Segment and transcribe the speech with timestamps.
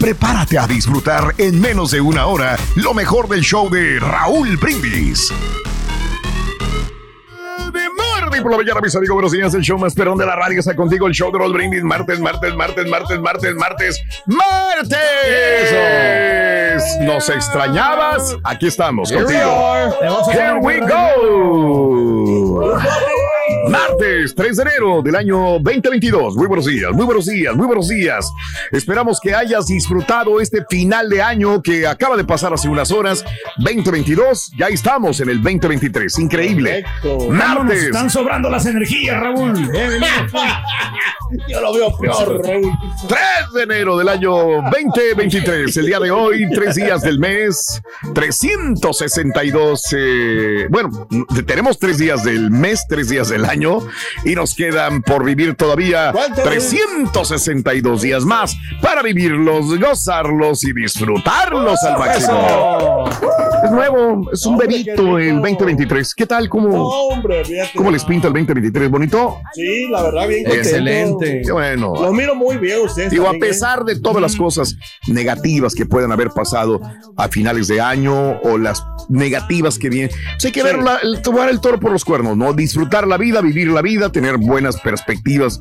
[0.00, 5.28] Prepárate a disfrutar en menos de una hora lo mejor del show de Raúl Brindis.
[7.72, 9.54] De Mardi por la mañana, mis amigos, buenos días.
[9.54, 11.06] El show más perrón de la radio está contigo.
[11.06, 11.84] El show de Raúl Brindis.
[11.84, 14.90] Martes, martes, martes, martes, martes, martes, martes.
[17.02, 18.36] ¿Nos extrañabas?
[18.44, 19.40] Aquí estamos contigo.
[20.32, 22.78] Here we go.
[23.68, 26.36] Martes 3 de enero del año 2022.
[26.36, 28.32] Muy buenos días, muy buenos días, muy buenos días.
[28.70, 33.24] Esperamos que hayas disfrutado este final de año que acaba de pasar hace unas horas.
[33.58, 36.18] 2022, ya estamos en el 2023.
[36.18, 36.84] Increíble.
[37.30, 37.84] Martes.
[37.84, 39.52] Están sobrando las energías, Raúl.
[41.48, 42.70] Yo lo veo peor, Raúl.
[43.08, 43.20] 3
[43.54, 44.32] de enero del año
[44.70, 45.76] 2023.
[45.76, 47.80] El día de hoy, tres días del mes,
[48.14, 49.82] 362.
[49.96, 51.08] eh, bueno,
[51.46, 53.51] tenemos tres días del mes, tres días del año
[54.24, 61.98] y nos quedan por vivir todavía 362 días más para vivirlos, gozarlos y disfrutarlos al
[61.98, 63.51] máximo.
[63.62, 66.14] Es nuevo, es un bebito el 2023.
[66.14, 66.48] ¿Qué tal?
[66.48, 67.70] ¿Cómo, Hombre, fíjate.
[67.76, 68.90] cómo les pinta el 2023?
[68.90, 69.38] ¿Bonito?
[69.54, 70.68] Sí, la verdad, bien contento.
[70.68, 71.42] Excelente.
[71.44, 71.92] Qué bueno.
[71.94, 73.10] Lo miro muy bien ustedes.
[73.10, 73.38] Digo, a ¿eh?
[73.38, 76.80] pesar de todas las cosas negativas que puedan haber pasado
[77.16, 81.22] a finales de año o las negativas que vienen, pues hay que ver la- el,
[81.22, 82.52] tomar el toro por los cuernos, ¿no?
[82.52, 85.60] Disfrutar la vida, vivir la vida, tener buenas perspectivas.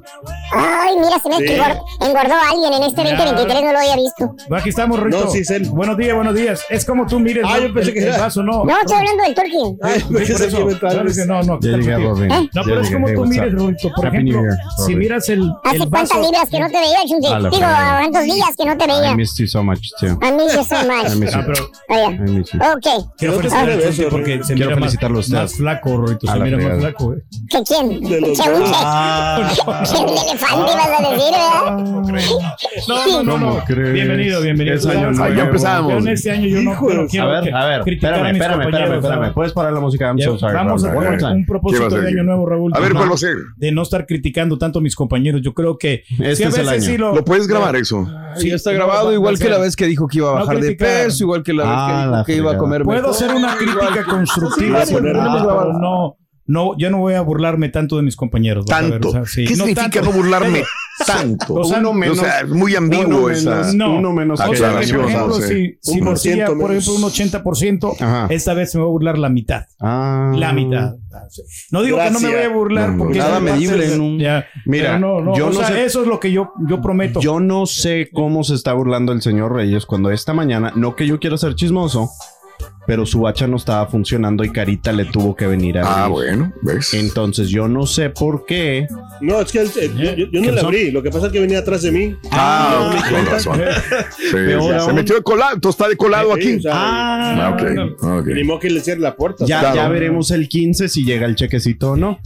[0.54, 1.44] Ay, mira, se me Sí.
[1.54, 4.36] engor- engordó alguien en este 2023, no lo había visto.
[4.56, 5.26] Aquí estamos, Rito.
[5.26, 5.70] No, sí, es él.
[5.70, 6.62] Buenos días, buenos días.
[6.70, 7.68] Es como tú mires Ah, ¿no?
[7.68, 8.64] yo pensé que el era- vaso, no.
[8.66, 9.78] No, estoy hablando del turkey.
[9.82, 10.92] Ay, Sí, pensé por eso, que iba a entrar.
[10.94, 12.14] claro que no, no, Ya está llegué, contigo.
[12.16, 12.28] Robin.
[12.30, 13.54] No, Ya pero es como tú mires?
[13.54, 13.92] Rorito.
[13.96, 14.42] Por ejemplo,
[14.86, 17.28] si miras el, ¿Hace cuántas libras que no te veía, Chunti?
[17.28, 17.68] Digo.
[18.00, 19.16] ¿cuántos días que no te I veía?
[19.16, 20.08] missed you so much too.
[20.22, 20.56] I miss
[21.34, 21.46] Ah, you.
[21.48, 22.60] pero Oye, I miss you.
[22.60, 23.08] ok.
[23.18, 24.46] quiero No te felicitar a esperes Chunti eso, porque Rorito.
[24.48, 24.80] se Quiero mira
[25.42, 26.28] más, flaco, Rorito.
[26.28, 26.82] Se la mira más fregada.
[26.82, 27.18] flaco, eh.
[27.50, 28.02] ¿Que quién?
[28.02, 28.70] De los Según dos.
[28.70, 29.84] que- Ah.
[29.92, 32.42] ¿Quién de elefante ibas a decir, verdad?
[32.88, 33.64] No, no, no.
[33.94, 34.78] Bienvenido, bienvenido.
[35.36, 36.06] Ya empezamos.
[36.08, 38.34] Este año yo no, Hijo de- no quiero A ver, a ver, criticar espérame, a
[38.34, 39.20] mis espérame, espérame, compañeros, espérame.
[39.22, 39.34] ¿sabes?
[39.34, 40.06] ¿Puedes parar la música?
[40.08, 40.54] I'm Ya, so sorry.
[40.56, 41.36] Vamos a poner un time.
[41.42, 42.72] ¿Qué propósito de año nuevo, Raúl.
[42.76, 43.36] A ver, de ¿cuál no- va a ser?
[43.58, 45.42] De no estar criticando tanto a mis compañeros.
[45.42, 46.82] Yo creo que Este a es el veces año.
[46.82, 48.08] sí lo, ¿Lo puedes grabar eso?
[48.38, 50.60] Sí, ya está grabado, igual que la vez que dijo que iba a No bajar
[50.62, 53.16] de peso, igual que la vez Ah, que dijo que iba a comer Puedo mejor.
[53.16, 55.14] hacer una crítica constructiva, Sí, pero
[55.80, 56.18] no,
[56.48, 58.66] no, ya no voy a burlarme tanto de mis compañeros.
[58.68, 59.10] vas a ver, Tanto.
[59.10, 60.10] o sea, sí, ¿Qué no significa tanto.
[60.12, 60.64] no burlarme
[61.06, 61.54] tanto?
[61.56, 62.18] O sea, Uno o menos.
[62.18, 63.50] sea, es muy ambiguo uno esa.
[63.52, 63.96] menos, No.
[63.98, 65.48] uno menos O sea, por ejemplo, no sé.
[65.48, 66.26] si, si por menos.
[66.26, 66.54] ejemplo,
[66.96, 68.28] un 80%, Ajá.
[68.30, 69.66] esta vez me voy a burlar la mitad.
[69.80, 70.32] Ah.
[70.36, 70.96] La mitad.
[71.72, 74.18] No digo que no me voy a burlar No, porque nada medible, de- ¿no?
[74.18, 76.82] ya, Mira, no, no, yo o no sea, sé- eso es lo que yo, yo
[76.82, 77.20] prometo.
[77.20, 81.06] Yo no sé cómo se está burlando el señor Reyes cuando esta mañana, no que
[81.08, 82.10] yo quiera ser chismoso,
[82.88, 86.14] pero su hacha no estaba funcionando y Carita le tuvo que venir a Ah, abrir.
[86.14, 86.94] bueno, ¿ves?
[86.94, 88.88] Entonces yo no sé por qué.
[89.22, 90.68] No, es que él- eh, yo, no ¿Qué le pasó?
[90.68, 90.92] abrí.
[90.92, 92.16] Lo que pasa es que venía atrás de mí.
[92.32, 93.62] Ah, con razón.
[94.18, 94.96] Sí, Peor sí, se aún.
[94.96, 96.56] metió de colado, entonces está de colado aquí.
[96.56, 98.28] O sea, Ah, ok, ok.
[98.28, 99.46] Ni modo que le cierre la puerta.
[99.46, 99.76] Ya, Claro.
[99.76, 102.20] ya veremos el 15 si llega el chequecito o no.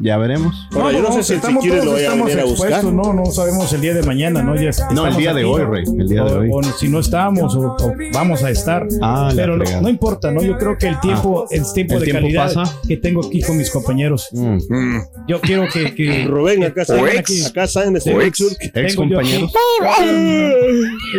[0.00, 0.68] Ya veremos.
[0.72, 3.72] Ahora, yo no sé si estamos todos lo a estamos a expuestos, no, no sabemos
[3.72, 4.54] el día de mañana, ¿no?
[4.56, 5.84] Ya No, el día de hoy, Rey.
[5.98, 6.50] El día de hoy.
[6.52, 8.86] o si no estamos o, o vamos a estar.
[9.02, 10.42] Ah, pero no, no importa, ¿no?
[10.42, 12.80] Yo creo que el tiempo, el tiempo ¿El de tiempo calidad pasa?
[12.86, 14.28] que tengo aquí con mis compañeros.
[14.32, 14.58] Mm.
[14.68, 15.02] Mm.
[15.28, 16.94] Yo quiero que, que Rubén, acá está.
[16.94, 17.46] O ex.
[17.46, 18.40] Acá está en este O ex.
[18.74, 19.52] Ex compañeros.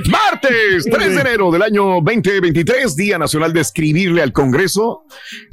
[0.10, 5.04] Martes 3 de enero del año 2023, Día Nacional de Escribirle al Congreso.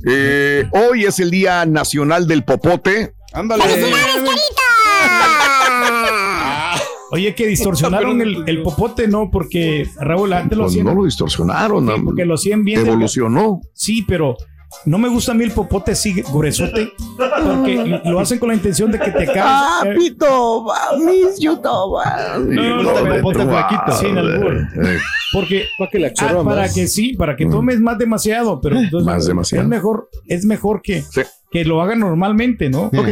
[0.07, 2.98] Eh, hoy es el Día Nacional del Popote.
[3.33, 3.65] Ándale.
[7.11, 9.31] Oye, que distorsionaron el, el popote, ¿no?
[9.31, 10.87] Porque Raúl antes lo Pues hacían.
[10.87, 12.87] no lo distorsionaron, Sí, no, porque lo hacían bien.
[12.87, 13.61] evolucionó.
[13.73, 14.37] Sí, pero
[14.85, 18.93] no me gusta a mí el popote así gruesote, porque lo hacen con la intención
[18.93, 19.95] de que te Ah, caes.
[19.97, 20.67] eh, Pito,
[20.99, 21.99] miss YouTube.
[22.41, 23.93] no, no, el pero- popote flaquito.
[23.99, 24.57] Sin albur.
[24.85, 24.99] Eh,
[25.33, 29.07] porque Para que le ah, para que sí, para que tomes más demasiado, pero entonces
[29.07, 29.63] Más demasiado.
[29.63, 31.23] es mejor, es mejor que, Sí.
[31.51, 32.83] Que lo hagan normalmente, ¿no?
[32.95, 33.09] Ok.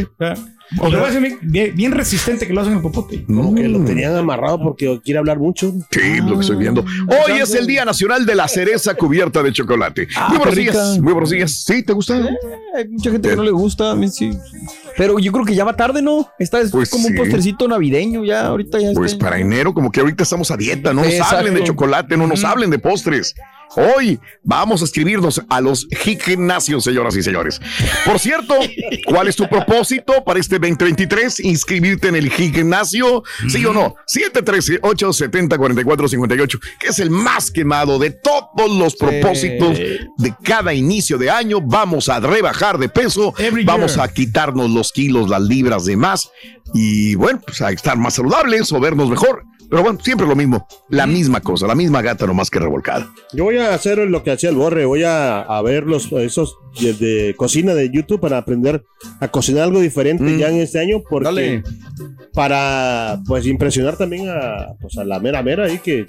[0.80, 3.24] O sea, hacen bien, resistente que lo hacen el popote.
[3.24, 3.84] Como que lo Mm.
[3.84, 5.72] tenían amarrado porque quiere hablar mucho.
[5.92, 6.84] Sí, lo que estoy viendo.
[7.06, 10.08] Hoy es el Día Nacional de la Cereza Cubierta de Chocolate.
[10.28, 10.98] muy buenos días.
[11.00, 11.62] Muy buenos días.
[11.64, 11.84] ¿Sí?
[11.84, 12.16] ¿Te gusta?
[12.76, 13.92] Hay mucha gente que no le gusta.
[13.92, 14.36] A mí sí.
[14.96, 16.26] Pero yo creo que ya va tarde, ¿no?
[16.36, 17.10] Esta es Pues como sí.
[17.12, 18.46] un postrecito navideño ya.
[18.46, 19.24] Ahorita ya Pues está.
[19.26, 21.36] para enero, como que ahorita estamos a dieta, no nos Exacto.
[21.36, 23.34] hablen de chocolate, no nos hablen de postres.
[23.74, 27.60] Hoy vamos a escribirnos a los gimnasios, señoras y señores.
[28.04, 28.54] Por cierto,
[29.06, 31.40] ¿cuál es tu propósito para este 2023?
[31.40, 33.22] ¿Inscribirte en el gimnasio?
[33.48, 33.94] ¿Sí o no?
[34.06, 41.60] 713-870-4458, que es el más quemado de todos los propósitos de cada inicio de año.
[41.60, 43.34] Vamos a rebajar de peso,
[43.64, 46.30] vamos a quitarnos los kilos, las libras de más
[46.74, 49.44] y bueno, pues a estar más saludables o vernos mejor.
[49.68, 53.10] Pero bueno, siempre lo mismo, la misma cosa, la misma gata nomás que revolcada.
[53.32, 54.84] Yo voy a hacer lo que hacía el Borre.
[54.84, 58.84] Voy a, a ver los, esos de, de cocina de YouTube para aprender
[59.20, 60.38] a cocinar algo diferente Mm.
[60.38, 61.02] ya en este año.
[61.08, 61.62] Porque Dale.
[62.32, 66.06] para pues impresionar también a, pues, a la mera mera ahí que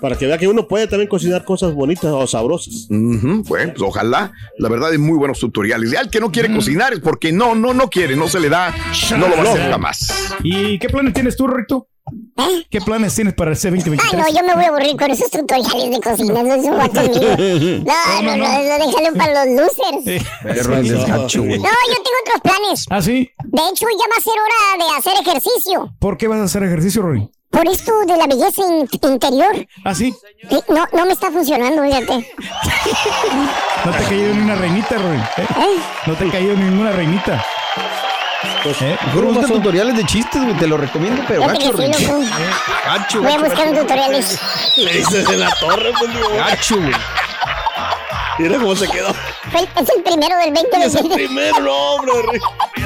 [0.00, 2.86] para que vea que uno puede también cocinar cosas bonitas o sabrosas.
[2.88, 5.92] Bueno, pues ojalá, la verdad hay muy buenos tutoriales.
[5.92, 8.48] Y al que no quiere cocinar es porque no, no, no quiere, no se le
[8.48, 8.72] da,
[9.18, 10.34] no lo va a hacer jamás.
[10.44, 11.88] ¿Y qué planes tienes tú, Rito?
[12.70, 14.18] ¿Qué planes tienes para ese Ah, 2023?
[14.18, 16.42] no, yo me voy a aburrir con esos tutoriales de cocina.
[16.42, 16.56] No.
[17.86, 20.24] No, no, no, no, déjalo para los losers.
[20.42, 21.58] Perro el desgacho, güey.
[21.58, 22.86] No, yo tengo otros planes.
[22.90, 23.30] ¿Ah, sí?
[23.44, 25.90] De hecho, ya va a ser hora de hacer ejercicio.
[25.98, 27.28] ¿Por qué vas a hacer ejercicio, Rory?
[27.50, 29.66] Por esto de la belleza in- interior.
[29.84, 30.14] ¿Ah, sí?
[30.50, 32.32] Eh, No, no me está funcionando, fíjate.
[33.84, 35.18] No te cayó ni una reinita, Rory.
[35.18, 35.46] ¿eh?
[35.58, 35.76] ¿Eh?
[36.06, 37.44] No te cayó ninguna reinita.
[38.66, 38.98] Pues, ¿eh?
[39.06, 40.56] Mejor busca tutoriales de chistes, güey.
[40.56, 41.88] Te lo recomiendo, pero gacho, güey.
[41.88, 44.40] Voy a gacho, buscar un tutoriales.
[44.76, 46.92] le dices en la torre, pues, gacho, güey.
[48.38, 49.08] Mira cómo se quedó.
[49.10, 51.14] Es el primero del Y es el 2020.
[51.16, 52.38] primero, no, hombre.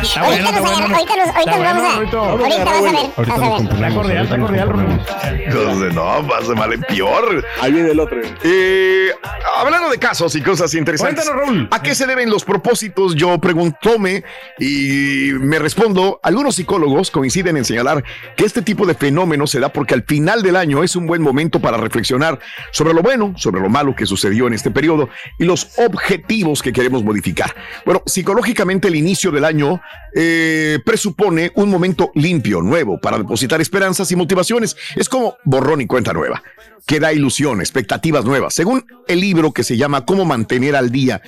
[0.02, 0.96] Está Ahorita bueno, nos bueno.
[0.96, 2.00] ahorita nos Está ahorita nos bueno, vamos a.
[2.00, 2.20] Rito.
[2.20, 3.10] Ahorita vas a ver.
[3.16, 3.72] Vas a ver.
[3.72, 5.00] Está cordial, está cordial.
[5.46, 7.44] Entonces, no, va a mal en peor.
[7.60, 8.20] Ahí viene el otro.
[8.42, 9.10] Eh,
[9.56, 11.24] hablando de casos y cosas interesantes.
[11.24, 11.68] Cuéntanos, Raúl.
[11.70, 13.14] ¿A qué se deben los propósitos?
[13.14, 14.24] Yo preguntóme
[14.58, 16.20] y me respondo.
[16.22, 18.04] Algunos psicólogos coinciden en señalar
[18.36, 21.22] que este tipo de fenómeno se da porque al final del año es un buen
[21.22, 22.38] momento para reflexionar
[22.70, 25.08] sobre lo bueno, sobre lo malo que sucedió en este periodo
[25.40, 27.56] y los objetivos que queremos modificar.
[27.86, 29.80] Bueno, psicológicamente el inicio del año
[30.14, 34.76] eh, presupone un momento limpio, nuevo, para depositar esperanzas y motivaciones.
[34.96, 36.42] Es como borrón y cuenta nueva
[36.86, 38.52] que da ilusión, expectativas nuevas.
[38.52, 41.22] Según el libro que se llama Cómo mantener al día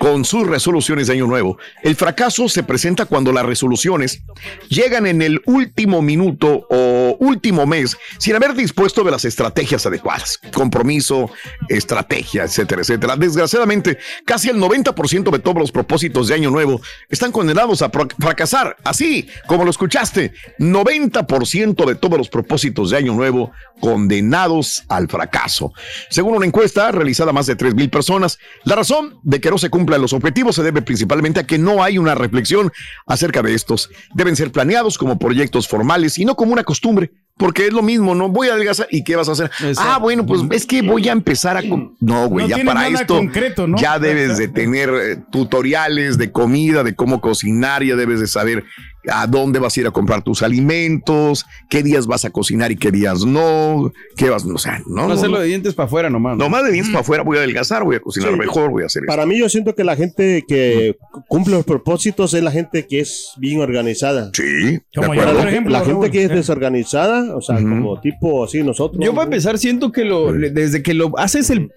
[0.00, 4.22] con sus resoluciones de año nuevo, el fracaso se presenta cuando las resoluciones
[4.70, 10.40] llegan en el último minuto o último mes sin haber dispuesto de las estrategias adecuadas,
[10.54, 11.30] compromiso,
[11.68, 13.14] estrategia, etcétera, etcétera.
[13.14, 18.78] Desgraciadamente, casi el 90% de todos los propósitos de año nuevo están condenados a fracasar,
[18.84, 25.74] así como lo escuchaste, 90% de todos los propósitos de año nuevo condenados al fracaso.
[26.08, 29.58] Según una encuesta realizada a más de 3 mil personas, la razón de que no
[29.58, 32.70] se cumplan los objetivos se debe principalmente a que no hay una reflexión
[33.06, 33.90] acerca de estos.
[34.14, 37.10] Deben ser planeados como proyectos formales y no como una costumbre.
[37.36, 38.28] Porque es lo mismo, ¿no?
[38.28, 38.86] Voy a adelgazar.
[38.90, 39.50] ¿Y qué vas a hacer?
[39.60, 39.80] Exacto.
[39.82, 41.62] Ah, bueno, pues es que voy a empezar a...
[41.62, 43.78] No, güey, No ya para esto concreto, ¿no?
[43.78, 48.64] ya debes de tener eh, tutoriales de comida, de cómo cocinar, ya debes de saber
[49.08, 52.76] a dónde vas a ir a comprar tus alimentos, qué días vas a cocinar y
[52.76, 56.10] qué días no, qué vas, o sea, no, No hacerlo no, de dientes para afuera
[56.10, 56.36] nomás.
[56.36, 58.38] no más de dientes para afuera, voy a adelgazar, voy a cocinar Sí.
[58.38, 59.06] mejor, voy a hacer eso.
[59.08, 60.96] Para mí yo siento que la gente que
[61.28, 64.30] cumple los propósitos es la gente que es bien organizada.
[64.34, 65.38] Sí, de Como yo, acuerdo.
[65.40, 66.34] por ejemplo, la gente que es Eh.
[66.34, 69.02] desorganizada, o sea, como tipo así nosotros.
[69.04, 71.70] Yo para empezar siento que lo desde que lo haces el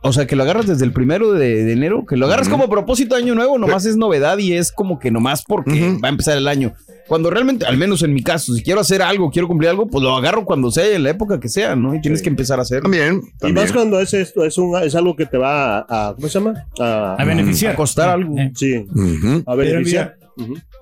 [0.00, 2.68] o sea, que lo agarras desde el primero de, de enero, que lo agarras como
[2.68, 6.10] propósito de año nuevo, nomás es novedad y es como que nomás porque va a
[6.10, 6.74] empezar el año.
[7.08, 10.04] Cuando realmente, al menos en mi caso, si quiero hacer algo, quiero cumplir algo, pues
[10.04, 11.94] lo agarro cuando sea, en la época que sea, ¿no?
[11.94, 12.82] Y tienes que empezar a hacerlo.
[12.82, 16.14] También, Y más cuando es esto, es, un, es algo que te va a, a-
[16.14, 16.66] ¿cómo se llama?
[16.78, 17.72] A, A beneficiar.
[17.72, 18.36] A costar algo.
[18.38, 18.52] Eh.
[18.54, 18.84] Sí,
[19.46, 20.17] a beneficiar.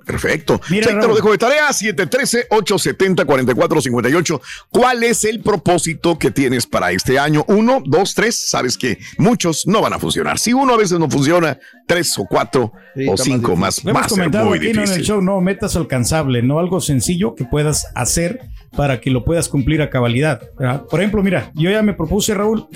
[0.04, 0.60] Perfecto.
[0.70, 1.68] Mira, te lo dejo de tarea.
[1.68, 4.40] 713-870-4458.
[4.70, 7.44] ¿Cuál es el propósito que tienes para este año?
[7.48, 8.48] Uno, dos, tres.
[8.48, 10.38] Sabes que muchos no van a funcionar.
[10.38, 14.02] Si uno a veces no funciona, tres o cuatro Sí, o más cinco más, hemos
[14.02, 14.72] a ser comentado muy aquí ¿no?
[14.72, 15.04] en el difícil.
[15.04, 18.40] show, no metas alcanzable, no algo sencillo que puedas hacer
[18.76, 20.42] para que lo puedas cumplir a cabalidad.
[20.58, 20.84] ¿verdad?
[20.90, 22.66] Por ejemplo, mira, yo ya me propuse, Raúl,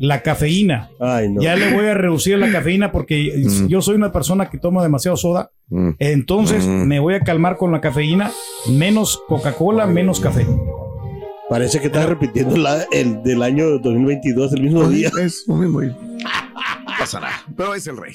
[0.00, 0.90] la cafeína.
[1.00, 1.40] Ay, no.
[1.40, 5.16] Ya le voy a reducir la cafeína porque yo soy una persona que toma demasiado
[5.16, 5.50] soda.
[5.68, 5.90] Mm.
[5.98, 8.30] Entonces me voy a calmar con la cafeína,
[8.70, 10.46] menos Coca-Cola, menos café.
[11.48, 15.10] Parece que estás repitiendo la, el del año 2022, el mismo día.
[15.20, 15.80] Es lo mismo.
[16.88, 17.34] No pasa nada.
[17.56, 18.14] Pero es el rey.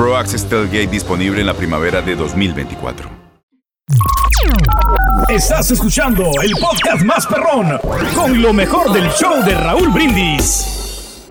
[0.00, 3.10] Pro Access Tailgate disponible en la primavera de 2024.
[5.28, 7.78] Estás escuchando el podcast más perrón
[8.14, 11.30] con lo mejor del show de Raúl Brindis.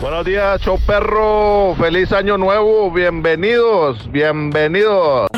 [0.00, 1.76] Buenos días, show perro.
[1.78, 2.90] Feliz año nuevo.
[2.90, 5.28] Bienvenidos, bienvenidos.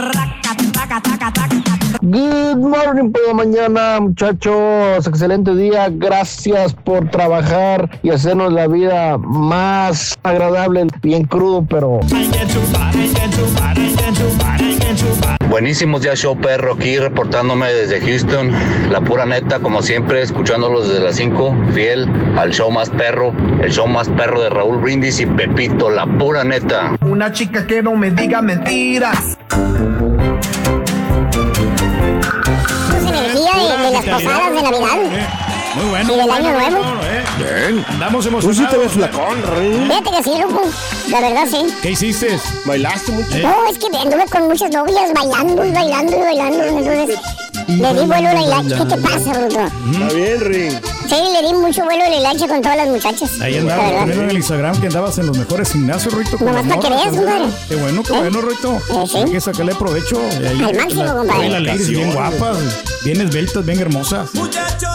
[2.12, 5.06] Good morning por la mañana, muchachos.
[5.06, 5.88] Excelente día.
[5.90, 10.88] Gracias por trabajar y hacernos la vida más agradable.
[11.02, 12.00] Bien crudo, pero.
[15.48, 18.52] Buenísimos días, show perro, aquí reportándome desde Houston.
[18.90, 23.72] La pura neta, como siempre, escuchándolos desde las 5, fiel al show más perro, el
[23.72, 26.94] show más perro de Raúl Brindis y Pepito, la pura neta.
[27.00, 29.38] Una chica que no me diga mentiras.
[33.50, 34.96] Energía de, de las posadas de Navidad
[35.74, 36.12] Muy bueno.
[36.12, 36.78] y del año nuevo.
[37.04, 37.24] eh.
[37.38, 37.84] Bien.
[37.88, 38.92] Andamos Tú sí te ves emocionados.
[38.92, 39.86] flacón, Rey.
[39.88, 40.62] Fíjate que sí, loco.
[41.10, 41.66] La verdad, sí.
[41.82, 42.38] ¿Qué hiciste?
[42.66, 43.36] Bailaste mucho.
[43.36, 43.42] Eh.
[43.42, 46.64] No, es que anduve con muchas novias bailando y bailando y bailando.
[46.64, 47.18] Entonces,
[47.68, 48.78] le di vuelo a la hilacha.
[48.84, 49.60] ¿Qué te pasa, bruto?
[49.92, 50.80] Está bien, Rey.
[51.12, 53.38] Sí, le di mucho vuelo a la hilacha con todas las muchachas.
[53.42, 53.98] Ahí verdad.
[54.00, 56.38] poniendo en el Instagram que andabas en los mejores gimnasios, Rito.
[56.40, 57.38] Nomás las pa' que veas, ¿verdad?
[57.40, 57.54] compadre.
[57.68, 58.18] Qué bueno, qué ¿Eh?
[58.18, 58.72] bueno, Rito.
[58.76, 59.16] Eh, sí.
[59.18, 60.18] Hay que sacarle provecho.
[60.18, 61.42] Ahí, Al máximo, la- compadre.
[61.44, 62.56] ahí las ladies bien guapas,
[63.04, 64.30] bien esbeltas, bien hermosas.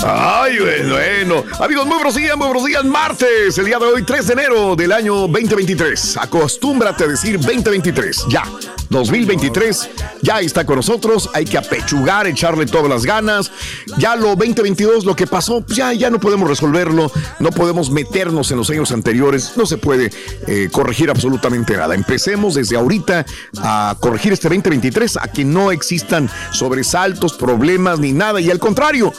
[0.04, 1.44] Ay, bueno, bueno.
[1.60, 2.84] Amigos, muy buenos días, muy buenos días.
[2.84, 6.18] Martes, el día de hoy, 3 de enero del año 2023.
[6.18, 8.26] Acostúmbrate a decir 2023.
[8.30, 8.44] Ya.
[8.90, 9.90] 2023
[10.22, 11.30] ya está con nosotros.
[11.34, 13.52] Hay que apechugar, echarle todas las ganas.
[13.98, 17.12] Ya lo 2022, lo que pasó, pues ya, ya no podemos resolverlo.
[17.40, 19.54] No podemos meternos en los años anteriores.
[19.56, 20.12] No se puede
[20.48, 21.96] eh, corregir absolutamente nada.
[21.96, 23.26] Empecemos desde ahorita
[23.60, 28.40] a corregir este 2023, a que no existan sobresaltos, problemas ni nada.
[28.42, 29.14] Y al contrario,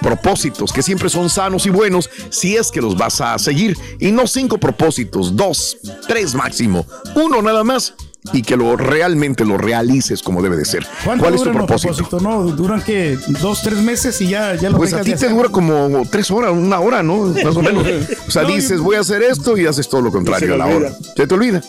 [0.00, 4.12] propósitos que siempre son sanos y buenos si es que los vas a seguir y
[4.12, 7.94] no cinco propósitos, dos, tres máximo, uno nada más
[8.32, 10.86] y que lo realmente lo realices como debe de ser.
[11.04, 12.20] ¿Cuánto ¿Cuál es tu propósito?
[12.20, 15.30] No, duran que dos, tres meses y ya, ya lo Pues a ti te hacer.
[15.30, 17.26] dura como tres horas, una hora, ¿no?
[17.26, 17.86] Más o menos.
[18.26, 20.54] O sea, No, dices, yo- voy a hacer esto y haces todo lo contrario se
[20.54, 20.76] a la olvida.
[20.78, 20.92] hora.
[21.16, 21.62] Se te olvida.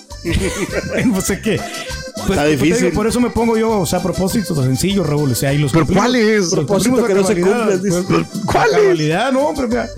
[1.06, 1.60] no sé qué.
[2.16, 2.78] Pues, Está difícil.
[2.86, 5.32] digo, por eso me pongo yo, o sea, propósitos sencillos, Raúl.
[5.32, 6.40] O sea, y los ¿Pero cumplimos- cuáles?
[6.40, 8.04] los Propósito que no se cumple, dice.
[8.08, 8.78] pues, a ¿Cuáles?
[8.78, 9.90] cabalidad, no, pero mira,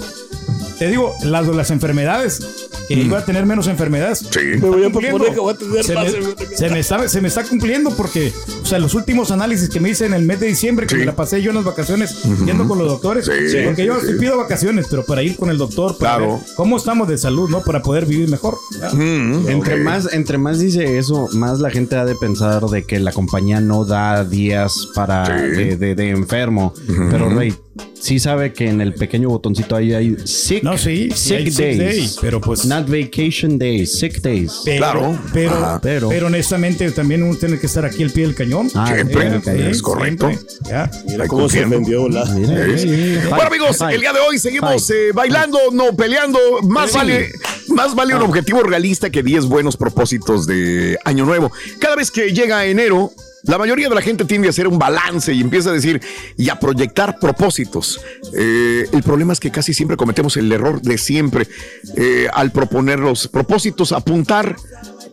[0.80, 2.40] te digo, las de las enfermedades,
[2.88, 4.20] que iba a tener menos enfermedades.
[4.32, 4.40] Sí.
[4.40, 6.58] Me voy a proponer que voy a tener se más me, enfermedades.
[6.58, 8.32] se, me está, se me está cumpliendo porque,
[8.64, 11.00] o sea, los últimos análisis que me hice en el mes de diciembre, que Sí.
[11.02, 14.08] me la pasé yo en las vacaciones yendo con los doctores, Sí, porque yo sí,
[14.08, 14.20] sí sí.
[14.20, 16.34] pido vacaciones, pero para ir con el doctor, para Claro.
[16.38, 17.62] ver cómo estamos de salud, ¿no?
[17.62, 18.58] Para poder vivir mejor.
[18.94, 23.00] Mm, Entre más, entre más dice eso, más la gente ha de pensar de que
[23.00, 25.32] la compañía no da días para Sí.
[25.58, 26.74] de, de- de enfermo.
[27.12, 27.54] Pero Rey,
[28.00, 31.44] sí sabe que en el pequeño botoncito ahí hay sick, No, sí, sí sick hay
[31.46, 31.56] days.
[31.56, 34.62] sick day, pero pues- Not vacation days, sick days.
[34.66, 38.70] Pero, pero, Pero- pero, honestamente también uno tiene que estar aquí al pie del cañón.
[38.76, 40.28] Ah, Siempre, es correcto.
[40.30, 40.56] siempre.
[40.70, 40.90] Ya.
[41.08, 42.24] Mira ¿Cómo se vendió la?
[42.24, 43.22] ¿Eh?
[43.30, 46.40] Bueno amigos, el día de hoy seguimos eh, bailando, no peleando.
[46.64, 47.32] Más vale,
[47.70, 51.52] más vale un objetivo realista que 10 buenos propósitos de año nuevo.
[51.80, 53.12] Cada vez que llega enero,
[53.44, 56.02] la mayoría de la gente tiende a hacer un balance y empieza a decir
[56.38, 58.02] y a proyectar propósitos.
[58.34, 61.48] Eh, el problema es que casi siempre cometemos el error de siempre
[61.96, 64.56] eh, al proponer los propósitos, apuntar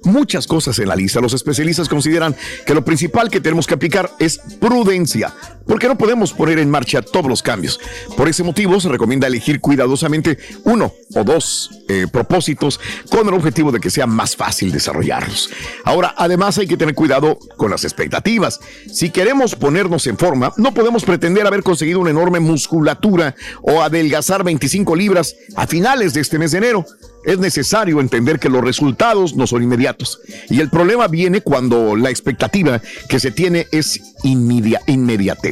[0.04, 1.20] muchas cosas en la lista.
[1.20, 5.34] Los especialistas consideran que lo principal que tenemos que aplicar es prudencia,
[5.66, 7.80] porque no podemos poner en marcha todos los cambios.
[8.16, 12.80] Por ese motivo, se recomienda elegir cuidadosamente uno o dos eh, propósitos
[13.10, 15.50] con el objetivo de que sea más fácil desarrollarlos.
[15.84, 18.60] Ahora, además hay que tener cuidado con las expectativas.
[18.92, 24.44] Si queremos ponernos en forma, no podemos pretender haber conseguido una enorme musculatura o adelgazar
[24.44, 26.86] 25 libras a finales de este mes de enero
[27.26, 30.20] es necesario entender que los resultados no son inmediatos.
[30.48, 34.80] Y el problema viene cuando la expectativa que se tiene es inmedia-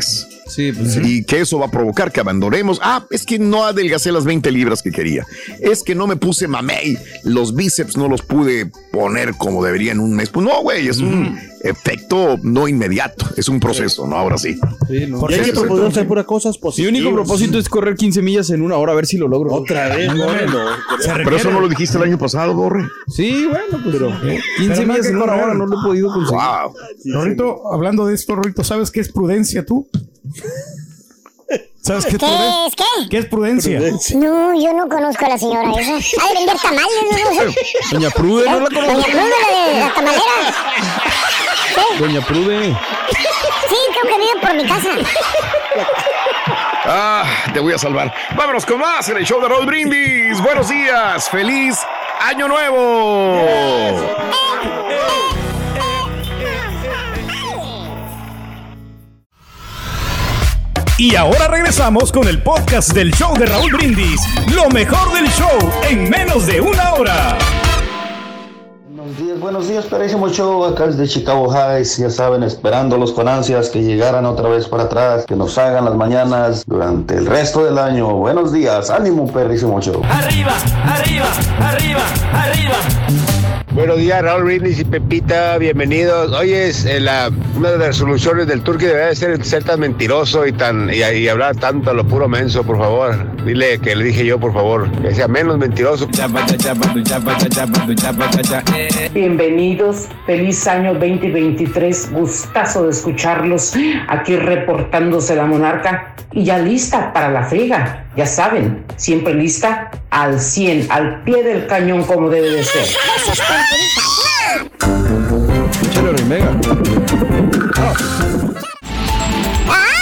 [0.05, 0.44] inmediatez.
[0.47, 1.01] Sí, pues sí.
[1.03, 2.79] Y que eso va a provocar que abandonemos.
[2.83, 5.27] Ah, es que no adelgacé las 20 libras que quería.
[5.61, 6.99] Es que no me puse mamey.
[7.25, 10.31] Los bíceps no los pude poner como debería en un mes.
[10.31, 13.27] Pues no, güey, es un efecto no inmediato.
[13.37, 14.17] Es un proceso, ¿no?
[14.17, 14.59] Ahora sí.
[14.89, 15.25] Sí, no.
[15.31, 18.51] Y hay que eso, proponer hacer puras cosas Mi único propósito es correr 15 millas
[18.51, 19.53] en una hora, a ver si lo logro.
[19.55, 20.47] Otra vez, Ándale.
[20.47, 20.59] bueno.
[21.25, 22.87] Pero eso no lo dijiste el año pasado, Borre.
[23.09, 23.97] Sí, bueno, pues.
[23.97, 24.11] Pero
[24.59, 26.41] 15 no hay millas en una hora no lo he podido conseguir.
[26.41, 26.75] Wow.
[27.15, 29.89] Rorrito, hablando de esto, Rorrito, ¿sabes qué es prudencia tú?
[31.83, 33.09] ¿Sabes qué es es qué?
[33.11, 33.79] ¿Qué es prudencia?
[34.15, 35.93] No, yo no conozco a la señora esa.
[35.93, 37.99] Ha de vender tamales, no.
[37.99, 39.11] Doña Prude, ¿no la Doña conozco?
[39.11, 40.25] Cruz de la, la tamalera.
[41.99, 42.77] Doña Prude.
[43.69, 44.89] Sí, creo que vive por mi casa.
[46.87, 48.15] Ah, te voy a salvar.
[48.35, 50.41] Vámonos con más en el show de Roll Brindis.
[50.43, 51.79] Buenos días, feliz
[52.21, 53.41] año nuevo.
[60.97, 64.21] Y ahora regresamos con el podcast del show de Raúl Brindis.
[64.55, 65.59] Lo mejor del show
[65.91, 67.37] en menos de una hora.
[68.89, 73.71] Buenos días, buenos días, Perísimo Show, acá desde Chicago Heights, ya saben, esperándolos con ansias
[73.71, 77.79] que llegaran otra vez para atrás, que nos hagan las mañanas durante el resto del
[77.79, 78.15] año.
[78.15, 80.01] Buenos días, ánimo, Perrísimo Show.
[80.09, 80.53] Arriba,
[80.87, 81.27] arriba,
[81.61, 83.34] arriba, arriba.
[83.73, 86.33] Buenos días, Raúl Brindis y Pepita, bienvenidos.
[86.33, 89.81] Oye, es, eh, la, una de las resoluciones del Turqui debe de ser ser tan
[89.81, 93.17] mentiroso y tan y, y hablar tanto a lo puro menso, por favor.
[93.45, 96.09] Dile que le dije yo, por favor, que sea menos mentiroso.
[99.13, 103.75] Bienvenidos, feliz año 2023, gustazo de escucharlos
[104.09, 110.41] aquí reportándose la monarca y ya lista para la friga, ya saben, siempre lista al
[110.41, 112.87] 100, al pie del cañón como debe de ser.
[115.93, 116.51] Chelo Mega.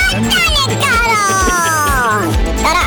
[0.09, 1.23] ¡Ándale, caro!
[2.62, 2.85] Cara,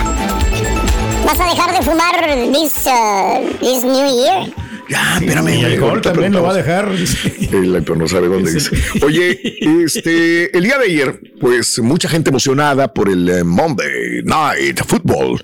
[1.26, 2.16] ¿vas a dejar de fumar
[2.52, 4.65] this, uh, this New Year?
[4.90, 5.50] Ya, espérame.
[5.50, 6.92] Y ya, alcohol también lo va a dejar.
[6.92, 8.76] El pero no sabe dónde dice.
[9.04, 9.40] Oye,
[9.84, 15.42] este, el día de ayer, pues mucha gente emocionada por el eh, Monday Night Football.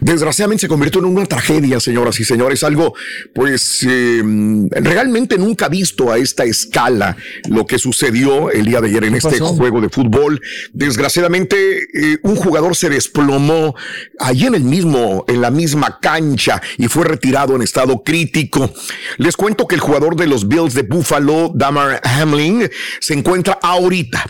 [0.00, 2.62] Desgraciadamente se convirtió en una tragedia, señoras y señores.
[2.62, 2.94] Algo,
[3.34, 4.22] pues, eh,
[4.70, 7.16] realmente nunca visto a esta escala
[7.48, 9.46] lo que sucedió el día de ayer en este pasó?
[9.48, 10.40] juego de fútbol.
[10.72, 11.56] Desgraciadamente,
[11.94, 13.74] eh, un jugador se desplomó
[14.18, 18.51] allí en el mismo, en la misma cancha y fue retirado en estado crítico.
[19.18, 22.68] Les cuento que el jugador de los Bills de Buffalo, Damar Hamlin,
[23.00, 24.24] se encuentra ahorita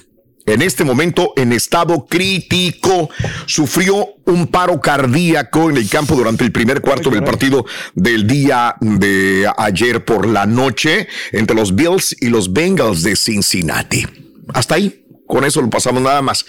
[0.46, 3.10] en este momento en estado crítico.
[3.46, 8.76] Sufrió un paro cardíaco en el campo durante el primer cuarto del partido del día
[8.80, 14.06] de ayer por la noche entre los Bills y los Bengals de Cincinnati.
[14.54, 14.98] Hasta ahí.
[15.26, 16.44] Con eso lo pasamos nada más.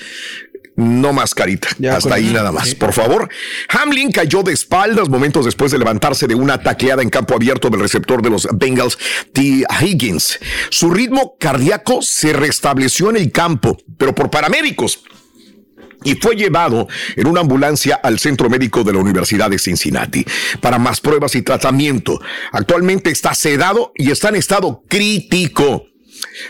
[0.76, 1.68] No más carita.
[1.92, 2.70] Hasta ahí nada más.
[2.70, 2.76] sí.
[2.76, 3.30] Por favor.
[3.70, 7.80] Hamlin cayó de espaldas momentos después de levantarse de una tacleada en campo abierto del
[7.80, 8.98] receptor de los Bengals,
[9.34, 9.64] T.
[9.82, 10.40] Higgins.
[10.70, 15.04] Su ritmo cardíaco se restableció en el campo, pero por paramédicos
[16.04, 20.26] y fue llevado en una ambulancia al centro médico de la Universidad de Cincinnati
[20.62, 22.20] para más pruebas y tratamiento.
[22.52, 25.86] Actualmente está sedado y está en estado crítico.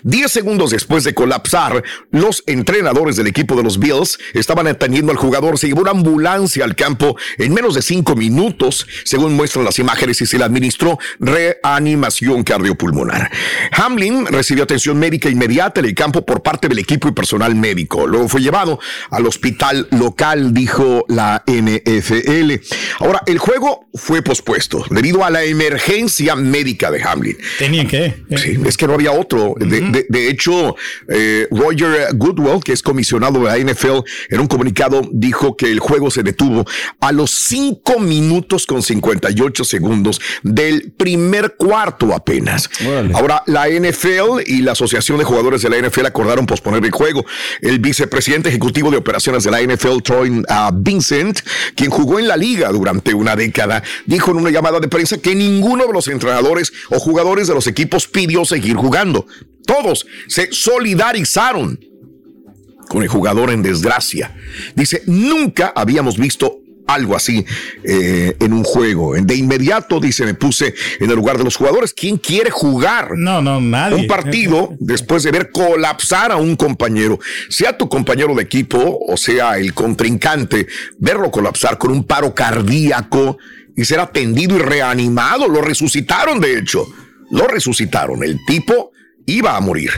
[0.04, 5.18] Diez segundos después de colapsar, los entrenadores del equipo de los Bills estaban atendiendo al
[5.18, 5.58] jugador.
[5.58, 10.22] Se llevó una ambulancia al campo en menos de cinco minutos, según muestran las imágenes,
[10.22, 13.32] y se le administró reanimación cardiopulmonar.
[13.72, 18.08] Hamlin recibió atención médica inmediata en el campo por parte del equipo y personal médico.
[18.08, 22.54] Luego fue llevado al hospital local, dijo la NFL.
[23.00, 27.38] Ahora, el juego fue pospuesto debido a la emergencia médica de Hamlin.
[27.58, 28.24] Tenían que.
[28.38, 29.56] Sí, es que no había otro.
[29.66, 30.76] De, de- de hecho,
[31.10, 34.00] eh, Roger Goodwell, que es comisionado de la NFL,
[34.30, 36.66] en un comunicado dijo que el juego se detuvo
[37.00, 42.70] a los 5 minutos con 58 segundos del primer cuarto apenas.
[43.14, 47.26] Ahora, la NFL y la Asociación de Jugadores de la NFL acordaron posponer el juego.
[47.62, 51.40] El vicepresidente ejecutivo de operaciones de la NFL, Troy ah, Vincent,
[51.76, 55.36] quien jugó en la liga durante una década, dijo en una llamada de prensa que
[55.36, 59.26] ninguno de los entrenadores o jugadores de los equipos pidió seguir jugando.
[59.66, 61.80] Todos se solidarizaron
[62.90, 64.36] con el jugador en desgracia.
[64.76, 67.46] Dice, nunca habíamos visto algo así
[67.84, 69.14] eh, en un juego.
[69.16, 71.94] De inmediato, dice, me puse en el lugar de los jugadores.
[71.94, 73.12] ¿Quién quiere jugar?
[73.16, 73.96] No, no, nadie.
[73.96, 79.18] Un partido después de ver colapsar a un compañero, sea tu compañero de equipo o
[79.18, 83.38] sea el contrincante, verlo colapsar con un paro cardíaco
[83.76, 85.48] y ser atendido y reanimado.
[85.48, 86.86] Lo resucitaron, de hecho.
[87.32, 88.24] Lo resucitaron.
[88.24, 88.93] El tipo
[89.26, 89.92] iba a morir.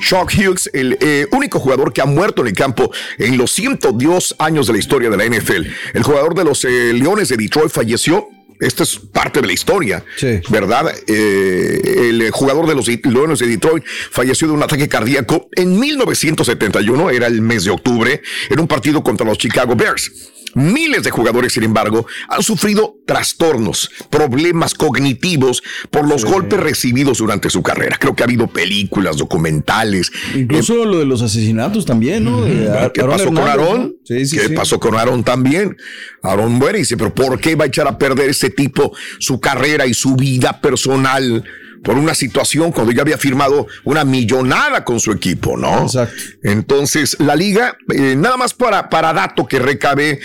[0.00, 4.36] Shock Hughes, el eh, único jugador que ha muerto en el campo en los 102
[4.38, 5.66] años de la historia de la NFL.
[5.94, 8.28] El jugador de los eh, Leones de Detroit falleció.
[8.60, 10.04] Esta es parte de la historia,
[10.48, 10.94] ¿verdad?
[11.08, 17.10] Eh, el jugador de los Leones de Detroit falleció de un ataque cardíaco en 1971,
[17.10, 20.31] era el mes de octubre, en un partido contra los Chicago Bears.
[20.54, 27.50] Miles de jugadores, sin embargo, han sufrido trastornos, problemas cognitivos por los golpes recibidos durante
[27.50, 27.96] su carrera.
[27.98, 30.12] Creo que ha habido películas, documentales.
[30.34, 32.42] Incluso lo de los asesinatos también, ¿no?
[32.44, 33.82] De ¿Qué Aaron pasó con Aarón?
[33.82, 33.90] ¿no?
[34.04, 35.76] Sí, sí, ¿Qué pasó con Aarón también?
[36.22, 39.40] Aarón muere y dice, pero ¿por qué va a echar a perder este tipo su
[39.40, 41.44] carrera y su vida personal?
[41.82, 45.82] Por una situación cuando ya había firmado una millonada con su equipo, ¿no?
[45.82, 46.14] Exacto.
[46.42, 50.20] Entonces, la liga, eh, nada más para, para dato que recabe,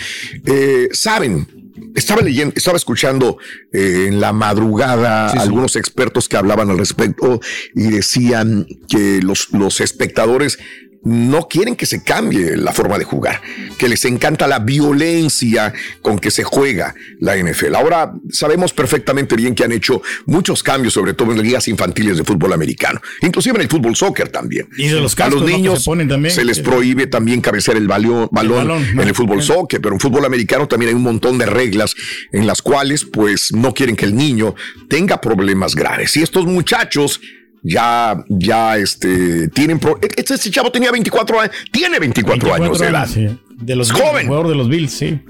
[0.46, 1.46] eh, saben,
[1.94, 3.38] estaba leyendo, estaba escuchando
[3.72, 7.40] eh, en la madrugada algunos expertos que hablaban al respecto
[7.74, 10.58] y decían que los, los espectadores
[11.04, 13.40] no quieren que se cambie la forma de jugar,
[13.78, 17.74] que les encanta la violencia con que se juega la NFL.
[17.74, 22.18] Ahora sabemos perfectamente bien que han hecho muchos cambios, sobre todo en las ligas infantiles
[22.18, 24.68] de fútbol americano, inclusive en el fútbol soccer también.
[24.76, 26.34] Y de los A los niños se ponen también.
[26.34, 30.00] se les prohíbe también cabecear el balón, balón, balón, en el fútbol soccer, pero en
[30.00, 31.94] fútbol americano también hay un montón de reglas
[32.32, 34.54] en las cuales pues no quieren que el niño
[34.88, 36.16] tenga problemas graves.
[36.16, 37.20] Y estos muchachos
[37.62, 42.86] ya, ya, este, tienen, pro- este, este chavo tenía 24 años, tiene 24, años de
[42.88, 43.06] edad.
[43.08, 43.28] sí.
[43.58, 44.26] De los Es Bills, joven.
[44.28, 45.20] jugador de los Bills, sí.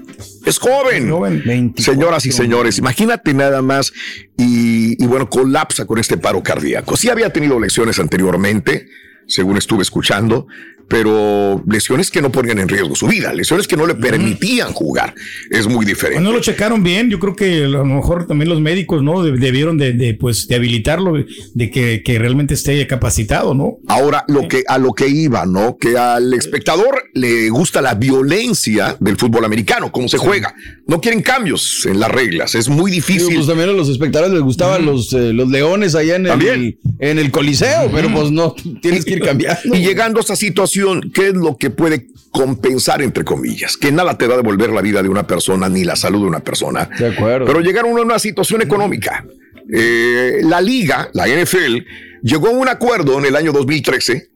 [0.45, 1.73] Es joven.
[1.77, 3.91] Señoras y señores, imagínate nada más
[4.37, 6.95] y, y bueno, colapsa con este paro cardíaco.
[6.95, 8.87] Sí había tenido lesiones anteriormente,
[9.27, 10.45] según estuve escuchando,
[10.89, 15.13] pero lesiones que no ponían en riesgo su vida, lesiones que no le permitían jugar.
[15.51, 16.21] Es muy diferente.
[16.23, 17.09] No lo checaron bien.
[17.09, 19.23] Yo creo que a lo mejor también los médicos, ¿no?
[19.23, 21.13] De- Debieron de, de, pues, de habilitarlo,
[21.53, 23.77] de que, que realmente esté capacitado, ¿no?
[23.87, 25.77] Ahora, lo que, a lo que iba, ¿no?
[25.79, 30.53] Que al espectador le gusta la violencia del fútbol americano, cómo se juega.
[30.87, 32.55] No quieren cambios en las reglas.
[32.55, 33.27] Es muy difícil.
[33.29, 36.29] Digo, pues también a los espectadores les gustaban los, eh, los leones allá en el,
[36.31, 36.77] También.
[36.99, 39.75] en el coliseo, pero pues no, tienes que ir cambiando.
[39.75, 40.78] Y llegando a esta situación,
[41.13, 43.77] ¿qué es lo que puede compensar, entre comillas?
[43.77, 46.27] Que nada te va a devolver la vida de una persona ni la salud de
[46.27, 46.89] una persona.
[46.97, 47.45] De acuerdo.
[47.45, 49.25] Pero llegaron a una situación económica.
[49.71, 51.77] Eh, la liga, la NFL,
[52.23, 54.29] llegó a un acuerdo en el año 2013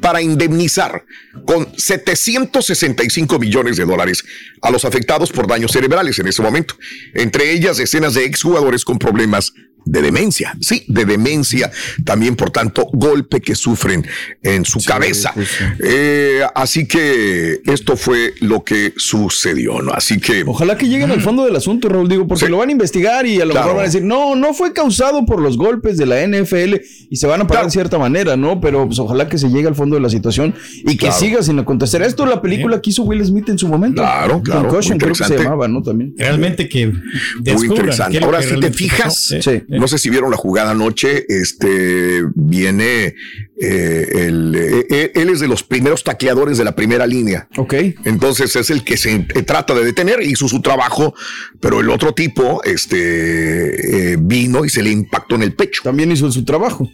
[0.00, 1.04] para indemnizar
[1.44, 4.24] con 765 millones de dólares
[4.60, 6.74] a los afectados por daños cerebrales en ese momento,
[7.14, 9.52] entre ellas decenas de exjugadores con problemas
[9.84, 11.70] de demencia, sí, de demencia,
[12.04, 14.06] también por tanto golpe que sufren
[14.42, 15.34] en su cabeza.
[15.82, 19.92] Eh, así que esto fue lo que sucedió, ¿no?
[19.92, 20.44] Así que...
[20.46, 23.40] Ojalá que lleguen al fondo del asunto, Raúl, digo, porque lo van a investigar y
[23.40, 23.66] a lo Claro.
[23.66, 26.76] mejor van a decir, no, no fue causado por los golpes de la NFL
[27.10, 28.60] y se van a parar de cierta manera, ¿no?
[28.60, 31.16] Pero pues ojalá que se llegue al fondo de la situación y que Claro.
[31.18, 32.00] siga sin acontecer.
[32.02, 34.02] Esto la película que hizo Will Smith en su momento.
[34.02, 35.82] Claro, claro, Concussion, creo que se llamaba, ¿no?
[35.82, 36.14] También.
[36.16, 38.18] Realmente que Muy interesante.
[38.22, 39.42] Ahora, que si te fijas, pasó.
[39.50, 39.62] Sí.
[39.78, 43.14] No sé si vieron la jugada anoche, este viene
[43.60, 47.48] eh, el, eh, eh, él es de los primeros tacleadores de la primera línea.
[47.56, 47.74] Ok.
[48.04, 51.14] Entonces es el que se eh, trata de detener, hizo su trabajo,
[51.60, 55.82] pero el otro tipo, este, eh, vino y se le impactó en el pecho.
[55.84, 56.90] También hizo su trabajo.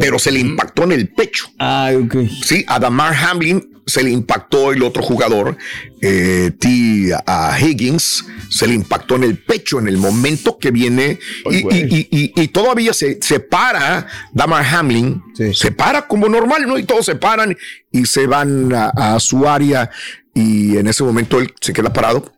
[0.00, 1.46] pero se le impactó en el pecho.
[1.58, 2.16] Ah, ok.
[2.42, 5.56] Sí, a Damar Hamlin se le impactó el otro jugador,
[6.00, 7.12] eh, T.
[7.26, 11.18] a Higgins, se le impactó en el pecho en el momento que viene
[11.50, 15.22] y, y- y- y- y todavía se, se para Damar Hamlin,
[15.54, 16.78] se para como normal, ¿no?
[16.78, 17.56] Y todos se paran
[17.92, 19.90] y se van a, a su área
[20.34, 22.32] y en ese momento él se queda parado.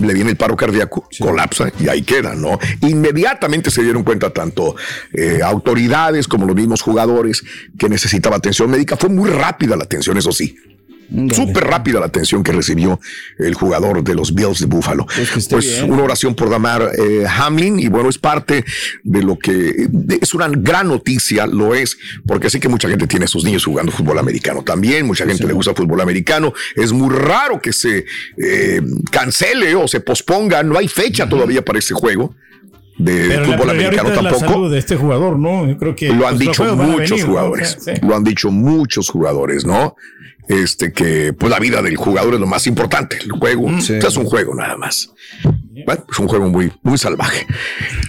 [0.00, 2.56] Le viene el paro cardíaco, colapsa y ahí queda, ¿no?
[2.82, 4.76] Inmediatamente se dieron cuenta tanto
[5.12, 7.42] eh, autoridades como los mismos jugadores
[7.76, 8.96] que necesitaba atención médica.
[8.96, 10.54] Fue muy rápida la atención, eso sí.
[11.32, 13.00] Súper rápida la atención que recibió
[13.38, 15.06] el jugador de los Bills de Buffalo.
[15.48, 18.64] Pues, una oración por Damar eh, Hamlin y bueno, es parte
[19.04, 19.88] de lo que
[20.20, 23.64] es una gran noticia, lo es, porque sé que mucha gente tiene a sus niños
[23.64, 27.72] jugando fútbol americano también, mucha gente le gusta el fútbol americano, es muy raro que
[27.72, 28.04] se
[28.36, 32.34] eh, cancele o se posponga, no hay fecha todavía para ese juego
[32.98, 34.38] de Pero fútbol americano la tampoco.
[34.40, 35.66] salud de este jugador, ¿no?
[35.68, 37.26] Yo creo que Lo han dicho muchos venir, ¿no?
[37.26, 37.76] jugadores.
[37.80, 37.92] Sí.
[38.02, 39.94] Lo han dicho muchos jugadores, ¿no?
[40.48, 43.18] Este que pues la vida del jugador es lo más importante.
[43.22, 45.10] El juego sea, es un juego nada más.
[45.84, 47.46] Bueno, es un juego muy, muy salvaje.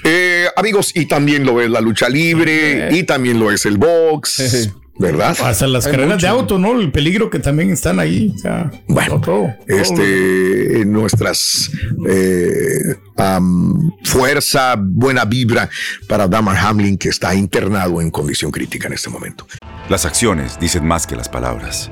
[0.03, 4.69] Eh, amigos, y también lo es la lucha libre, y también lo es el box,
[4.97, 5.37] ¿verdad?
[5.43, 6.25] Hasta las Hay carreras mucho.
[6.25, 6.79] de auto, ¿no?
[6.79, 8.33] El peligro que también están ahí.
[8.35, 9.79] o sea, Bueno, todo, todo.
[9.81, 11.69] este, nuestras
[12.07, 15.69] eh, am, fuerza, buena vibra
[16.07, 19.45] para Damar Hamlin, que está internado en condición crítica en este momento.
[19.89, 21.91] Las acciones dicen más que las palabras.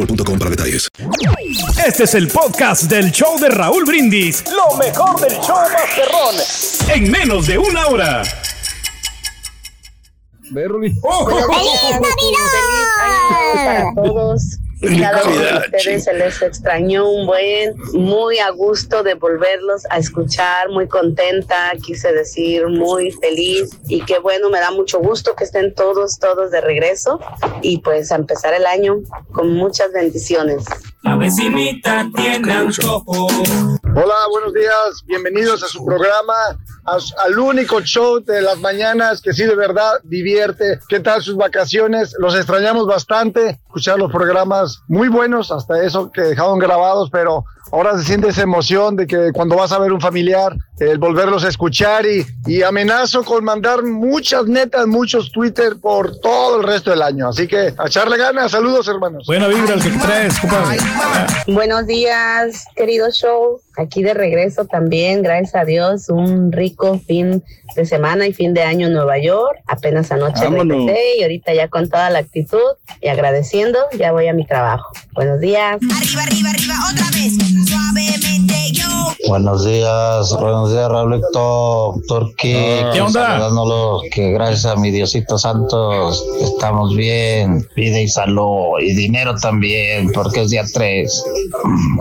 [0.00, 0.88] boostmobile.com para detalles.
[1.86, 4.44] Este es el podcast del show de Raúl Brindis.
[4.50, 6.36] Lo mejor del show Masterrón.
[6.88, 8.22] En menos de una hora.
[10.52, 10.82] ¡Feliz
[11.92, 12.14] Navidad!
[13.54, 14.42] para todos.
[14.80, 19.98] Cada uno de ustedes se les extrañó un buen, muy a gusto de volverlos a
[19.98, 23.70] escuchar, muy contenta, quise decir muy feliz.
[23.88, 27.20] Y qué bueno, me da mucho gusto que estén todos, todos de regreso.
[27.60, 29.00] Y pues a empezar el año
[29.32, 30.64] con muchas bendiciones.
[31.02, 33.26] La vecinita tiene antojo.
[33.94, 35.02] Hola, buenos días.
[35.06, 36.34] Bienvenidos a su programa,
[36.84, 40.78] al único show de las mañanas que sí de verdad divierte.
[40.90, 42.14] ¿Qué tal sus vacaciones?
[42.18, 43.60] Los extrañamos bastante.
[43.66, 48.42] Escuchar los programas muy buenos, hasta eso que dejaron grabados, pero ahora se siente esa
[48.42, 52.62] emoción de que cuando vas a ver un familiar, el volverlos a escuchar y, y
[52.62, 57.28] amenazo con mandar muchas netas, muchos Twitter por todo el resto del año.
[57.28, 58.52] Así que a echarle ganas.
[58.52, 59.26] Saludos, hermanos.
[59.26, 60.78] Buena vibra el que traes, compadre.
[61.48, 63.60] Buenos días, querido show.
[63.76, 67.42] Aquí de regreso también, gracias a Dios, un rico fin
[67.76, 69.60] de semana y fin de año en Nueva York.
[69.66, 72.58] Apenas anoche regresé y ahorita ya con toda la actitud
[73.00, 74.90] y agradeciendo, ya voy a mi trabajo.
[75.12, 75.78] Buenos días.
[79.28, 82.52] Buenos días, buenos días, Raulito, Turquí.
[82.92, 83.26] ¿Qué onda?
[83.26, 87.66] Saludándolo, que gracias a mi Diosito Santos estamos bien.
[87.76, 91.24] Vida y salud y dinero también, porque es día 3.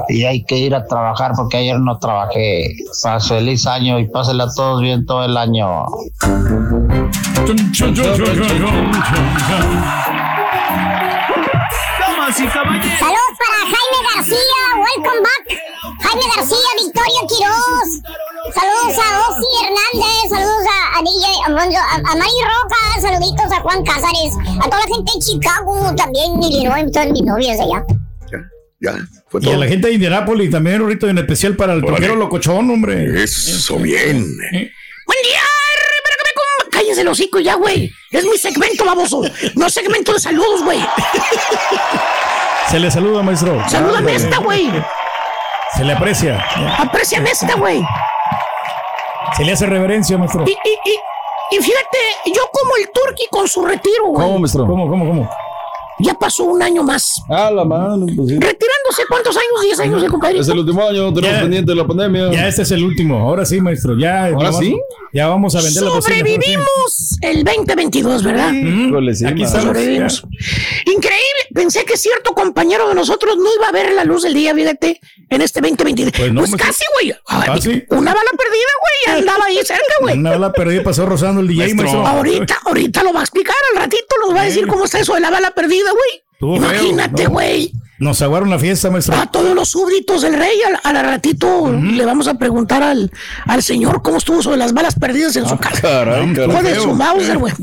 [0.09, 2.75] Y hay que ir a trabajar porque ayer no trabajé.
[3.03, 5.85] Paz, feliz año y pásenla a todos bien todo el año.
[11.99, 12.99] Damas y caballeros.
[12.99, 15.45] Saludos para Jaime García, welcome back.
[16.01, 17.89] Jaime García, Victoria Quiroz.
[18.53, 23.51] Saludos a Osi Hernández, saludos a, a DJ, a, Monzo- a- a Mari Roca, saluditos
[23.51, 27.83] a Juan Cázares, a toda la gente de Chicago, también Illinois, todas mis novias allá.
[28.81, 28.93] Ya,
[29.27, 29.59] fue Y a todo.
[29.59, 33.23] la gente de Indianápolis también, ahorita en especial para el troquero locochón, hombre.
[33.23, 34.13] Eso, bien.
[34.15, 35.41] Buen día,
[36.03, 37.91] pero que me com- Cállense el hocico ya, güey.
[38.11, 39.21] Es mi segmento, baboso.
[39.55, 40.79] No segmento de saludos, güey.
[42.69, 43.61] Se le saluda, maestro.
[43.67, 44.69] Salúdame esta, güey.
[45.75, 46.41] Se le aprecia.
[46.77, 47.83] Apreciame esta, güey.
[49.35, 50.45] Se le hace reverencia, maestro.
[50.47, 51.97] Y, y, y, y fíjate,
[52.33, 54.25] yo como el turqui con su retiro, güey.
[54.25, 54.65] ¿Cómo, maestro?
[54.65, 55.29] ¿Cómo, cómo, cómo?
[55.99, 57.21] Ya pasó un año más.
[57.29, 58.35] Ah, la mano, pues sí.
[58.35, 59.77] Retirándose, ¿cuántos años?
[59.77, 60.39] ¿10 años de compadre?
[60.39, 61.41] Es el último año, tenemos Ya.
[61.41, 62.31] pendiente de la pandemia.
[62.31, 63.19] Ya este es el último.
[63.19, 63.97] Ahora sí, maestro.
[63.97, 64.69] Ya, ¿Ahora ya sí?
[64.71, 64.81] vamos-
[65.13, 66.17] Ya vamos a vender la bocina.
[66.19, 68.51] Sobrevivimos el 2022, ¿verdad?
[68.51, 69.65] Sí, Aquí estamos.
[69.67, 70.23] Sobrevivimos.
[70.85, 71.48] Increíble.
[71.53, 74.99] Pensé que cierto compañero de nosotros no iba a ver la luz del día, fíjate,
[75.29, 76.11] en este 2023.
[76.11, 76.57] Pues Pues, no, maestro.
[76.65, 77.15] casi, güey.
[77.45, 77.83] Casi.
[77.89, 79.19] Una bala perdida, güey.
[79.19, 80.17] Andaba ahí cerca, güey.
[80.17, 82.05] Una bala perdida pasó rozando el DJ, maestro.
[82.05, 83.55] Ahorita, ahorita lo va a explicar.
[83.73, 86.55] Al ratito nos va a decir cómo está eso de la bala perdida, güey.
[86.57, 87.29] Imagínate, ¿no?
[87.99, 89.15] Nos aguaron la fiesta, maestro.
[89.15, 93.11] A todos los súbditos del rey, al, al ratito le vamos a preguntar al,
[93.45, 95.79] al señor cómo estuvo sobre las balas perdidas en su casa.
[95.79, 96.63] Hijo caray.
[96.63, 97.53] de su Mauser, güey.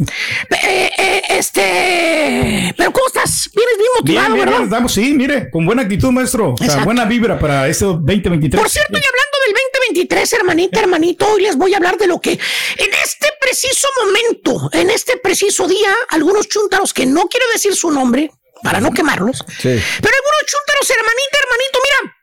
[0.62, 2.74] Eh, eh, este.
[2.76, 3.48] Pero ¿cómo estás?
[3.54, 4.58] Vienes bien motivado, bien, ¿verdad?
[4.58, 6.52] bien, estamos, sí, mire, con buena actitud, maestro.
[6.52, 8.60] O sea, buena vibra para este 2023.
[8.60, 12.20] Por cierto, y hablando del 2023, hermanita, hermanito, hoy les voy a hablar de lo
[12.20, 17.74] que en este preciso momento, en este preciso día, algunos chúntaros que no quiero decir
[17.74, 18.30] su nombre
[18.62, 19.80] para no quemarlos, Sí.
[20.02, 22.16] pero algunos chúntaros, hermanita, hermanito, mira,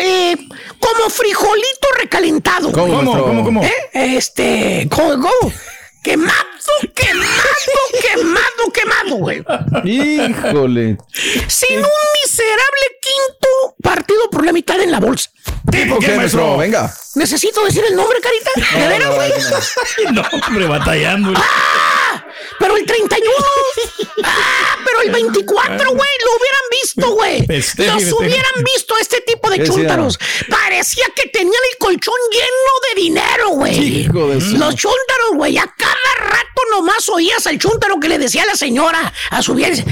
[0.00, 0.36] eh,
[0.78, 2.72] como frijolito recalentado.
[2.72, 3.24] ¿Cómo, maestro?
[3.24, 3.64] ¿Cómo, cómo?
[3.64, 3.74] ¿Eh?
[3.92, 5.52] Este, ¿cómo, cómo?
[6.04, 6.32] Quemado,
[6.94, 7.26] quemado,
[8.00, 9.42] quemado, quemado, güey.
[9.84, 10.96] Híjole.
[11.48, 11.90] Sin un
[12.22, 15.30] miserable quinto partido por la mitad en la bolsa.
[15.70, 16.56] ¿Tipo ¿Qué, maestro?
[16.56, 16.94] Venga.
[17.16, 18.78] ¿Necesito decir el nombre, carita?
[18.78, 19.32] ¿De veras, güey?
[20.12, 21.32] no, hombre, batallando.
[21.36, 21.97] ¡Ah!
[22.58, 23.36] Pero el 31.
[24.24, 24.76] ¡Ah!
[24.84, 26.10] Pero el 24, güey.
[26.24, 27.46] Lo hubieran visto, güey.
[27.46, 30.18] Festeje, Los hubieran visto este tipo de chúntaros.
[30.48, 34.04] Parecía que tenían el colchón lleno de dinero, güey.
[34.04, 35.58] Los chúntaros, güey.
[35.58, 39.54] A cada rato nomás oías al chúntaro que le decía a la señora a su
[39.54, 39.82] vieja.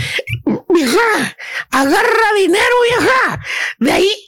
[0.68, 1.36] Vieja,
[1.70, 3.40] agarra dinero, vieja.
[3.78, 4.25] De ahí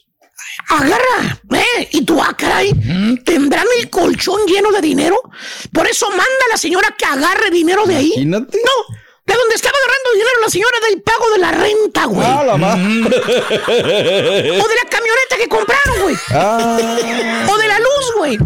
[0.69, 1.89] agarra, ¿eh?
[1.93, 2.73] Y tú, ah, caray,
[3.25, 5.21] ¿tendrán el colchón lleno de dinero?
[5.73, 8.13] Por eso manda a la señora que agarre dinero de ahí.
[8.17, 8.59] Imagínate.
[8.59, 8.97] No,
[9.29, 12.27] de donde estaba agarrando dinero la señora del pago de la renta, güey.
[12.27, 12.59] Ah, la O
[14.69, 16.17] de la camioneta que compraron, güey.
[16.31, 16.79] Ah.
[17.51, 18.39] O de la luz, güey.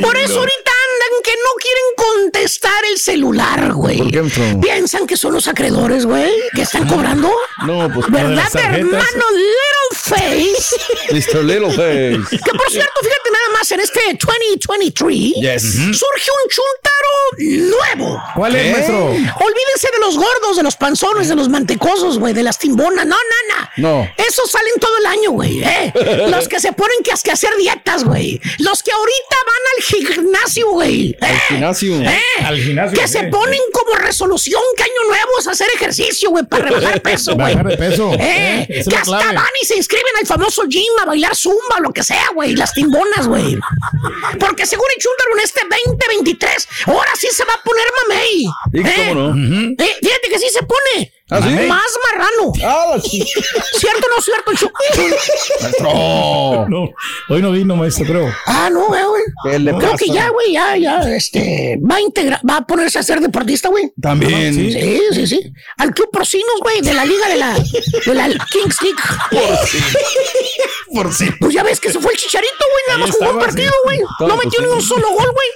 [0.00, 3.98] Por eso ahorita andan que no quieren contestar el celular, güey.
[3.98, 4.60] ¿Por qué, maestro?
[4.60, 7.30] Piensan que son los acreedores, güey, que están cobrando.
[7.66, 10.76] No, pues ¿Verdad, hermano Little Face?
[11.10, 11.44] Mr.
[11.44, 12.36] Littleface.
[12.44, 15.62] Que por cierto, fíjate nada más, en este 2023 Yes.
[15.62, 17.12] surge un chuntaro
[17.96, 18.22] nuevo.
[18.34, 18.72] ¿Cuál es, ¿Qué?
[18.72, 19.06] maestro?
[19.06, 23.06] Olvídense de los gordos, de los panzones, de los mantecosos, güey, de las timbonas.
[23.06, 23.62] No, no, no.
[23.76, 24.08] No.
[24.18, 25.62] Esos salen todo el año, güey.
[25.62, 25.92] ¿eh?
[26.28, 28.38] Los que se ponen que, que hacer dietas, güey.
[28.58, 30.91] Los que ahorita van al gimnasio, güey.
[31.20, 32.02] Al gimnasio.
[32.02, 32.20] ¿Eh?
[32.44, 36.64] Al gimnasio, Que se ponen como resolución que año nuevo es hacer ejercicio, güey, para
[36.70, 37.54] rebajar peso, güey.
[37.54, 38.12] Bajar de peso.
[38.14, 38.66] ¿Eh?
[38.68, 39.34] Eh, que hasta clave.
[39.34, 42.54] van y se inscriben al famoso gym a bailar zumba o lo que sea, güey.
[42.56, 43.58] Las timbonas, güey.
[44.38, 44.86] Porque según
[45.34, 48.44] en este 2023, ahora sí se va a poner mamey.
[48.72, 49.84] ¿Y cómo no?
[49.84, 51.12] Eh, fíjate que sí se pone.
[51.32, 51.66] ¿Ah, sí?
[51.66, 52.52] Más marrano.
[52.64, 54.52] Ah, ¿Cierto o no cierto
[55.62, 56.66] Maestro.
[56.68, 56.90] No,
[57.28, 58.32] hoy no vino, maestro, creo.
[58.46, 59.02] Ah, no, güey.
[59.44, 60.04] ¿Qué le Creo pasa?
[60.04, 63.68] que ya, güey, ya, ya, este, va a integrar, va a ponerse a ser deportista,
[63.68, 63.92] güey.
[64.00, 64.54] También.
[64.54, 65.52] Sí, sí, sí.
[65.78, 68.96] Al Club Porcinos, güey, de la liga de la, de la Kings League.
[70.94, 71.30] Por si.
[71.32, 72.82] Pues ya ves que se fue el chicharito, güey.
[72.88, 73.76] Nada más jugó un partido, sí.
[73.84, 74.00] güey.
[74.28, 75.48] No metió ni un solo gol, güey.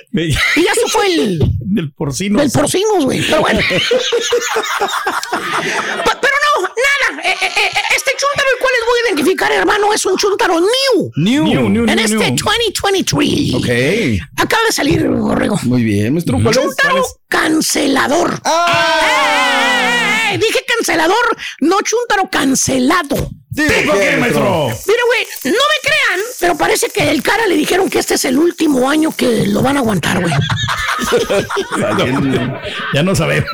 [0.57, 2.41] Y ya se fue el, Del porcino.
[2.41, 3.21] del Porcinos, güey.
[3.23, 3.61] Pero bueno.
[5.67, 7.23] Pero no, nada.
[7.23, 10.61] Eh, eh, eh, este chúntaro, el cual les voy a identificar, hermano, es un chúntaro
[10.61, 11.11] new.
[11.17, 11.45] New.
[11.45, 12.37] New, new, En new, este new.
[12.37, 13.55] 2023.
[13.55, 13.69] Ok.
[14.37, 15.59] Acaba de salir, Borrego.
[15.63, 16.39] Muy bien, maestro.
[16.43, 16.61] ¿Cuál es?
[16.63, 18.41] Chúntaro cancelador.
[18.45, 20.31] ¡Ah!
[20.33, 20.39] ¡Eh!
[20.39, 23.31] Dije cancelador, no chúntaro cancelado.
[23.57, 24.69] ¿Por ¿Por qué, maestro?
[24.87, 28.25] Mira, güey, no me crean, pero parece que el cara le dijeron que este es
[28.27, 30.35] el último año que lo van a aguantar, güey.
[32.95, 33.51] Ya no sabemos.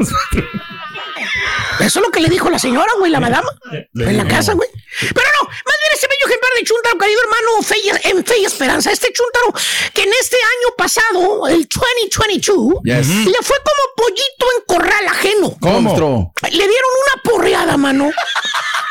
[1.81, 3.49] Eso es lo que le dijo la señora, güey, la madama.
[3.73, 4.69] En la casa, güey.
[5.01, 8.39] Pero no, más bien ese bello ejemplar de Chuntaro, querido hermano, fe y- en fe
[8.41, 8.91] y esperanza.
[8.93, 9.53] Este Chuntaro
[9.93, 13.07] que en este año pasado, el 2022, Yes.
[13.09, 15.57] le fue como pollito en corral ajeno.
[15.61, 16.33] ¿Cómo?
[16.43, 18.11] Le dieron una porreada, mano.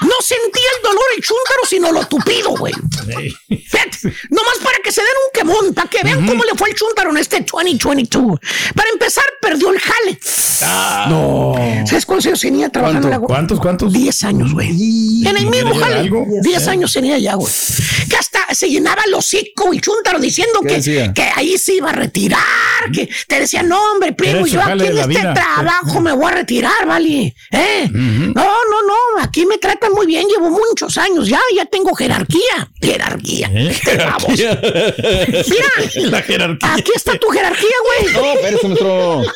[0.01, 2.73] No sentía el dolor el chúntaro, sino lo tupido, güey.
[3.47, 6.75] Fíjate, nomás para que se den un quemón, para que vean cómo le fue el
[6.75, 8.39] chúntaro en este 2022.
[8.75, 10.19] Para empezar, perdió el jale.
[11.09, 11.53] No.
[11.87, 13.93] ¿Sabes cuántos años tenía trabajando en la ¿Cuántos, cuántos?
[13.93, 15.25] 10 años, güey.
[15.25, 15.95] En el mismo ¿Ya jale.
[15.99, 16.25] algo?
[16.41, 17.51] 10 años tenía ya, güey.
[18.09, 21.13] Que hasta se llenaba el hocico y Chuntaro diciendo ¿Qué que, decía?
[21.13, 22.41] que ahí se iba a retirar,
[22.93, 25.33] que te decía, no, hombre, primo, yo aquí en este vida.
[25.33, 27.33] trabajo me voy a retirar, ¿vale?
[27.51, 27.87] ¿Eh?
[27.91, 32.69] No, no, no, aquí me tratan muy bien, llevo muchos años ya, ya tengo jerarquía.
[32.81, 33.49] Jerarquía.
[33.97, 34.29] Vamos.
[34.37, 35.71] Mira,
[36.09, 36.73] La jerarquía.
[36.73, 38.13] aquí está tu jerarquía, güey.
[38.13, 39.21] No, espérese, maestro.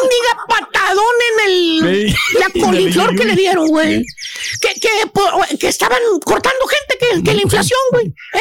[0.00, 4.04] Mendiga patadón en el la coliflor que le dieron, güey.
[4.60, 8.06] Que, que, que estaban cortando gente, que, que la inflación, güey.
[8.06, 8.38] ¿eh?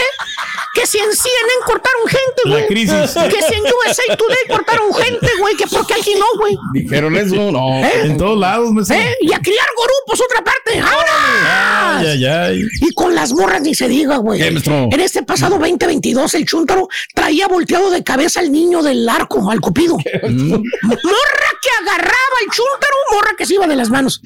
[0.73, 2.67] Que si en CNN cortaron gente, La güey.
[2.67, 3.13] crisis.
[3.13, 5.55] Que si en USA Today cortaron gente, güey.
[5.55, 6.55] Que porque aquí no, güey.
[6.73, 7.83] Dijeron eso, no.
[7.85, 8.01] ¿Eh?
[8.05, 8.97] En todos lados, maestro.
[8.97, 9.15] ¿Eh?
[9.21, 10.79] Y a criar gorupos, otra parte.
[10.79, 11.97] ¡Ahora!
[11.99, 12.61] Ay, ay, ay.
[12.81, 14.41] Y con las morras ni se diga, güey.
[14.41, 19.59] En este pasado 2022, el chúntaro traía volteado de cabeza al niño del arco, al
[19.59, 19.97] cupido.
[19.97, 24.21] Morra que agarraba el chúntaro, morra que se iba de las manos.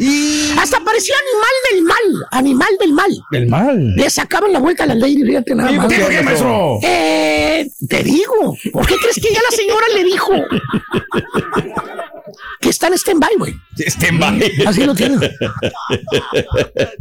[0.60, 3.12] Hasta parecía animal del mal, animal del mal.
[3.32, 3.96] El mal.
[3.96, 5.88] Le sacaban la vuelta a la ley, fíjate nada ¿Y más.
[5.88, 6.80] ¿Por qué, maestro?
[6.84, 10.34] Eh, te digo, ¿por qué crees que ya la señora le dijo?
[12.62, 13.54] Que está en stand-by, güey.
[14.14, 14.42] Mal.
[14.66, 15.20] Así lo tienen.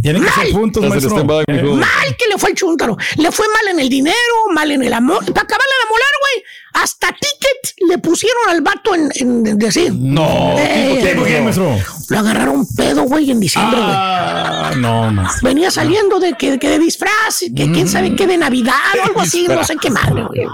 [0.03, 0.53] Tienen que ser Mal.
[0.53, 1.11] puntos, maestro.
[1.11, 1.77] stand-by, mijo.
[1.77, 2.97] Mal que le fue el chúntaro.
[3.17, 4.17] Le fue mal en el dinero,
[4.55, 5.19] mal en el amor.
[5.27, 6.45] Para acabarle de molar, güey.
[6.75, 9.93] Hasta ticket le pusieron al vato en, en- en decir.
[9.95, 10.57] No.
[10.59, 11.77] Eh, ¿Qué, por qué, maestro?
[12.09, 13.93] Lo agarraron pedo, güey, en diciembre, güey.
[13.95, 15.49] Ah, no, maestro.
[15.49, 19.21] Venía saliendo de que, que de disfraz, que quién sabe qué de Navidad o algo
[19.21, 20.47] así, no sé qué madre, güey.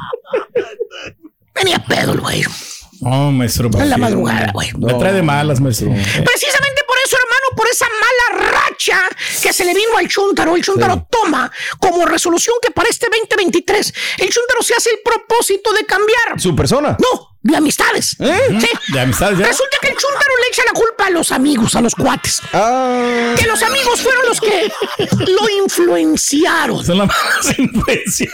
[1.55, 2.43] Venía pedo güey.
[3.01, 3.71] No, maestro.
[3.71, 4.71] ¿para En la madrugada, güey.
[4.79, 5.89] Me trae de malas, maestro.
[5.91, 9.01] Precisamente por eso, hermano, por esa mala racha
[9.43, 13.95] que se le vino al Chuntaro, el Chuntaro toma como resolución que para este 2023
[14.19, 16.41] el Chuntaro se hace el propósito de cambiar.
[16.41, 16.97] Su persona.
[17.01, 18.17] No, de amistades.
[18.21, 18.59] ¿Eh?
[18.61, 18.69] Sí.
[18.93, 19.47] De amistades ya.
[19.47, 22.41] Resulta que el Chuntaro le echa la culpa a los amigos, a los cuates.
[22.53, 23.35] Ah.
[23.39, 24.73] Que los amigos fueron los que
[25.27, 26.85] lo influenciaron.
[26.85, 28.33] Son las malas influencias.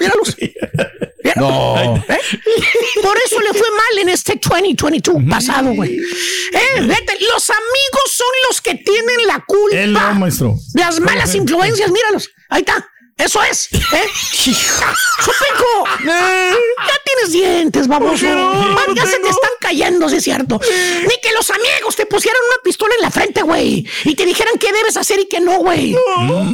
[1.37, 1.97] No.
[1.97, 2.03] ¿Eh?
[3.03, 5.97] Por eso le fue mal en este 2022 pasado, güey.
[5.97, 9.76] Eh, vete, los amigos son los que tienen la culpa.
[9.76, 10.55] Él no, maestro.
[10.72, 12.30] de las malas influencias, míralos.
[12.49, 12.89] Ahí está.
[13.17, 13.69] Eso es.
[13.73, 13.79] ¿eh?
[14.45, 15.85] ¡Supico!
[16.05, 18.27] Ya tienes dientes, baboso.
[18.29, 20.61] Ah, ya se te están cayendo, sí es cierto.
[21.03, 23.87] Ni que los amigos te pusieran una pistola en la frente, güey.
[24.05, 25.95] Y te dijeran qué debes hacer y qué no, güey.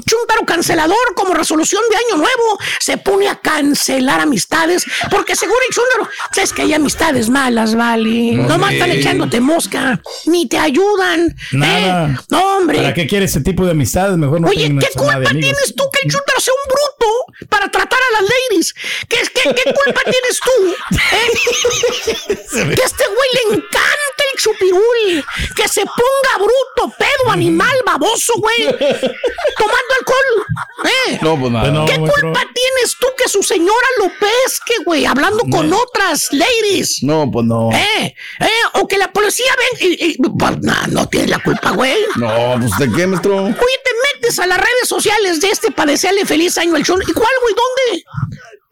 [0.07, 5.75] Chuntaro cancelador como resolución de año nuevo se pone a cancelar amistades porque según el
[5.75, 8.33] Chuntaro, sabes que hay amistades malas, vale.
[8.33, 10.01] Nomás están echándote mosca.
[10.27, 11.29] Ni te ayudan.
[11.29, 11.35] ¿eh?
[11.53, 12.23] Nada.
[12.29, 12.79] No, hombre.
[12.79, 14.19] ¿Para qué quieres ese tipo de amistades?
[14.19, 17.99] Mejor no Oye, ¿qué culpa tienes tú que el Chuntaro sea un bruto para tratar
[17.99, 18.75] a las ladies?
[19.09, 20.75] ¿Qué, qué, qué culpa tienes tú?
[21.13, 22.75] eh?
[22.75, 25.25] Que a este güey le encanta el chupirul.
[25.57, 28.65] Que se ponga bruto, pedo, animal, baboso, güey.
[28.65, 30.47] Tomando alcohol.
[30.85, 31.19] ¿eh?
[31.23, 31.85] No, pues nada.
[31.87, 35.07] ¿Qué culpa tienes tú que su señora lo pesque, güey?
[35.07, 37.03] Hablando con otras ladies.
[37.03, 37.71] No, pues no.
[37.73, 38.15] ¿Eh?
[38.41, 38.49] ¿Eh?
[38.75, 40.05] O que la policía ven y...
[40.07, 41.97] y- pues, no, no tienes la culpa, güey.
[42.17, 43.37] No, pues ¿de qué, maestro?
[43.45, 47.11] Oye, te metes a las redes sociales de este para desearle feliz año al Chuntaro.
[47.11, 47.55] ¿Y cuál, güey?
[47.55, 48.05] ¿Dónde?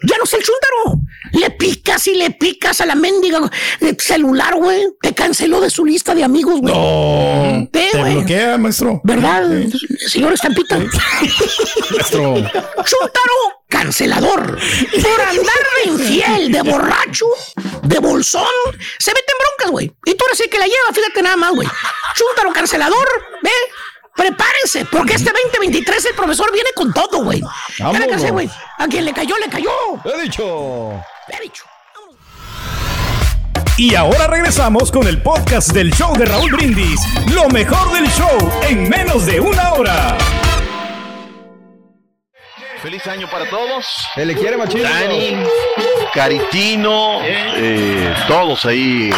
[0.03, 1.01] Ya no sé el Chuntaro.
[1.33, 3.41] Le picas y le picas a la mendiga
[3.81, 4.87] eh, celular, güey.
[5.01, 6.73] Te canceló de su lista de amigos, güey.
[6.73, 7.69] No.
[7.73, 9.01] ¿Qué, Te bloquea, maestro.
[9.05, 9.51] ¿Verdad,
[10.07, 10.79] señor Estampita?
[10.79, 12.35] Maestro.
[12.35, 14.59] Chuntaro cancelador.
[15.03, 17.27] Por andar de infiel, de borracho,
[17.83, 18.47] de bolsón.
[18.99, 19.93] Se mete en broncas, güey.
[20.07, 21.69] Y tú eres el que la lleva, fíjate nada más, güey.
[22.15, 23.09] Chuntaro cancelador,
[23.43, 23.51] ve.
[24.19, 27.41] Prepárense, porque este 2023 el profesor viene con todo, güey.
[27.79, 28.09] Vámonos.
[28.09, 28.51] ¿Qué hacer, güey?
[28.77, 29.71] A quien le cayó, le cayó.
[30.05, 30.91] He dicho.
[31.29, 31.63] He dicho.
[33.77, 37.01] Y ahora regresamos con el podcast del show de Raúl Brindis.
[37.33, 38.37] Lo mejor del show
[38.69, 40.19] en menos de una hora.
[42.83, 43.87] Feliz año para todos.
[44.17, 44.83] Se le quiere machín.
[44.83, 45.37] Dani,
[46.13, 49.13] Caritino, eh, todos ahí.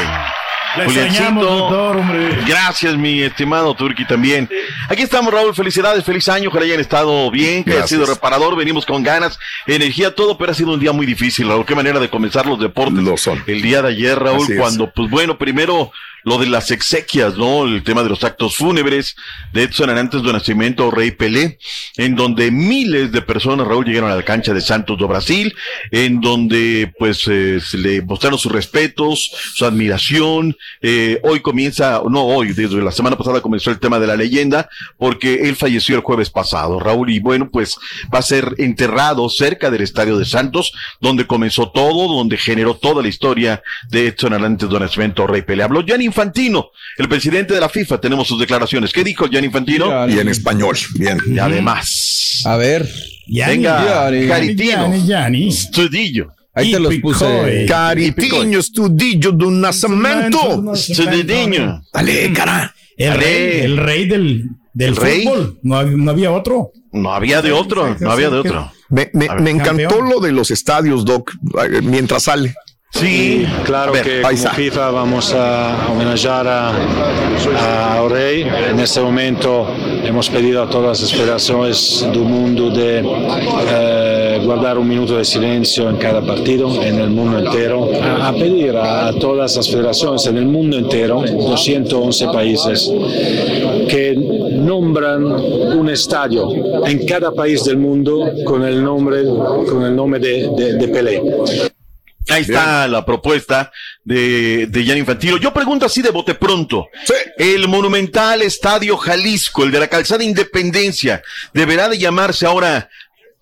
[0.77, 2.39] Le extrañamos, doctor, hombre.
[2.47, 4.49] Gracias, mi estimado Turki también.
[4.89, 5.55] Aquí estamos, Raúl.
[5.55, 6.49] Felicidades, feliz año.
[6.49, 8.57] Ojalá hayan estado bien, que haya sido reparador.
[8.57, 11.67] Venimos con ganas, energía, todo, pero ha sido un día muy difícil, Raúl.
[11.67, 13.03] Qué manera de comenzar los deportes.
[13.03, 13.43] Lo son.
[13.47, 14.59] El día de ayer, Raúl, Así es.
[14.59, 15.91] cuando, pues bueno, primero
[16.25, 17.65] lo de las exequias, ¿no?
[17.65, 19.17] El tema de los actos fúnebres
[19.53, 21.59] de Edson Arantes de Nacimiento, Rey Pelé,
[21.97, 25.55] en donde miles de personas, Raúl, llegaron a la cancha de Santos do Brasil,
[25.91, 30.57] en donde, pues, eh, se le mostraron sus respetos, su admiración.
[30.83, 34.69] Eh, hoy comienza, no hoy, desde la semana pasada comenzó el tema de la leyenda,
[34.99, 37.77] porque él falleció el jueves pasado, Raúl, y bueno, pues
[38.13, 43.03] va a ser enterrado cerca del estadio de Santos, donde comenzó todo, donde generó toda
[43.03, 45.63] la historia de Edson Arantes do Nascimento, Rey Pelé.
[45.63, 48.93] Habló Gianni Infantino, el presidente de la FIFA, tenemos sus declaraciones.
[48.93, 50.09] ¿Qué dijo Gianni Infantino?
[50.09, 51.19] Y en español, bien.
[51.27, 52.89] Y además, A ver.
[53.27, 54.71] Venga, Gianni, Caritino.
[54.73, 55.53] Gianni, Gianni.
[55.53, 56.29] Studillo.
[56.53, 57.65] Ahí te los puse.
[57.69, 60.75] Caritinho, studillo de un nacimiento.
[60.75, 61.83] Studidinho.
[61.93, 62.75] Dale, cara.
[62.97, 63.23] El Dale.
[63.25, 64.45] rey, el rey del,
[64.75, 65.23] del ¿El rey?
[65.25, 65.59] fútbol.
[65.63, 66.73] No, hab- no había otro.
[66.93, 68.73] No había de otro, no había de otro.
[68.91, 70.11] Me, me- A ver, me encantó campeón.
[70.11, 71.31] lo de los estadios, Doc,
[71.65, 72.53] eh, mientras sale.
[72.93, 74.37] Sí, Claro ver, que como.
[74.37, 78.45] FIFA vamos a homenajear a, a Rey.
[78.71, 79.67] En este momento
[80.05, 85.89] hemos pedido a todas las federaciones del mundo de eh, guardar un minuto de silencio
[85.89, 87.89] en cada partido, en el mundo entero.
[88.03, 92.93] A, a pedir a, a todas las federaciones en el mundo entero, 211 países,
[93.89, 96.51] que nombran un estadio
[96.87, 101.23] en cada país del mundo con el nombre, con el nombre de, de, de Pelé.
[102.31, 103.73] Ahí está la propuesta
[104.05, 105.37] de, de Gianni Infantino.
[105.37, 106.89] Yo pregunto así de bote pronto.
[107.37, 111.23] El monumental Estadio Jalisco, el de la calzada Independencia,
[111.53, 112.89] deberá de llamarse ahora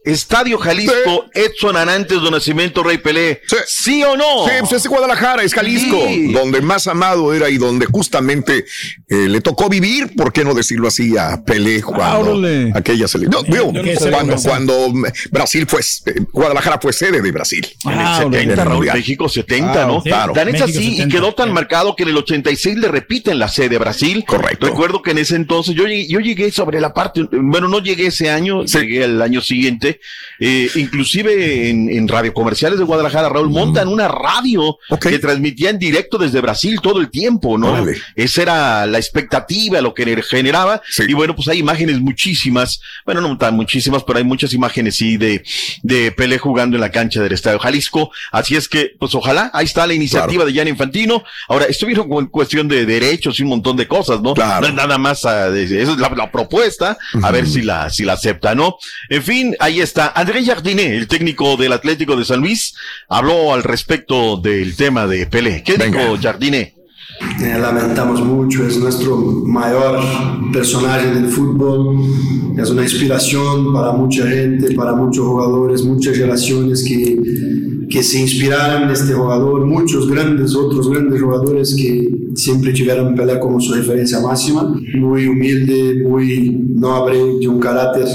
[0.08, 3.42] Estadio Jalisco Edson Arantes de Nacimiento Rey Pelé.
[3.66, 4.02] Sí.
[4.02, 4.44] o no?
[4.46, 6.32] Sí, pues es Guadalajara, es Jalisco, Sí.
[6.32, 8.64] donde más amado era y donde justamente
[9.08, 12.72] eh, le tocó vivir, ¿por qué no decirlo así, a Pelé cuando órale.
[12.74, 13.44] aquella selección?
[13.48, 14.92] No, no cuando, cuando
[15.30, 17.66] Brasil fue, eh, Guadalajara fue sede de Brasil.
[17.84, 18.96] En el Ah, 70, en el Raúl, Mundial.
[18.96, 20.00] México 70, Ah, ¿no?
[20.00, 20.32] sí, claro.
[20.32, 21.16] Tan es así y 70.
[21.16, 24.24] quedó tan marcado que en el 86 le repiten la sede Brasil.
[24.26, 24.66] Correcto.
[24.66, 28.06] Recuerdo que en ese entonces yo llegué, yo llegué sobre la parte, bueno, no llegué
[28.06, 29.97] ese año, llegué el año siguiente,
[30.38, 35.78] eh, inclusive en, en radio comerciales de Guadalajara, Raúl, montan una radio que transmitía en
[35.78, 37.72] directo desde Brasil todo el tiempo, ¿no?
[37.72, 37.98] Órale.
[38.14, 40.80] Esa era la expectativa, lo que generaba.
[40.88, 41.04] Sí.
[41.08, 45.16] Y bueno, pues hay imágenes muchísimas, bueno, no tan muchísimas, pero hay muchas imágenes, sí,
[45.16, 45.42] de,
[45.82, 48.10] de Pelé jugando en la cancha del Estadio Jalisco.
[48.32, 51.22] Así es que, pues ojalá, ahí está la iniciativa de Gianni Infantino.
[51.48, 54.34] Ahora, estuvieron con cuestión de derechos y un montón de cosas, ¿no?
[54.34, 54.62] Claro.
[54.62, 58.04] No es nada más, ah, esa es la, la propuesta, a ver si la, si
[58.04, 58.76] la acepta, ¿no?
[59.08, 60.12] En fin, ahí está.
[60.14, 62.74] André Jardiné, el técnico del Atlético de San Luis,
[63.08, 65.62] habló al respecto del tema de Pelé.
[65.62, 66.74] ¿Qué dijo Jardiné?
[67.40, 69.98] Eh, lamentamos mucho, es nuestro mayor
[70.52, 71.96] personaje del fútbol,
[72.56, 77.18] es una inspiración para mucha gente, para muchos jugadores, muchas generaciones que,
[77.90, 83.40] que se inspiraron en este jugador, muchos grandes, otros grandes jugadores que siempre tuvieron Pelé
[83.40, 88.06] como su referencia máxima, muy humilde, muy noble, de un carácter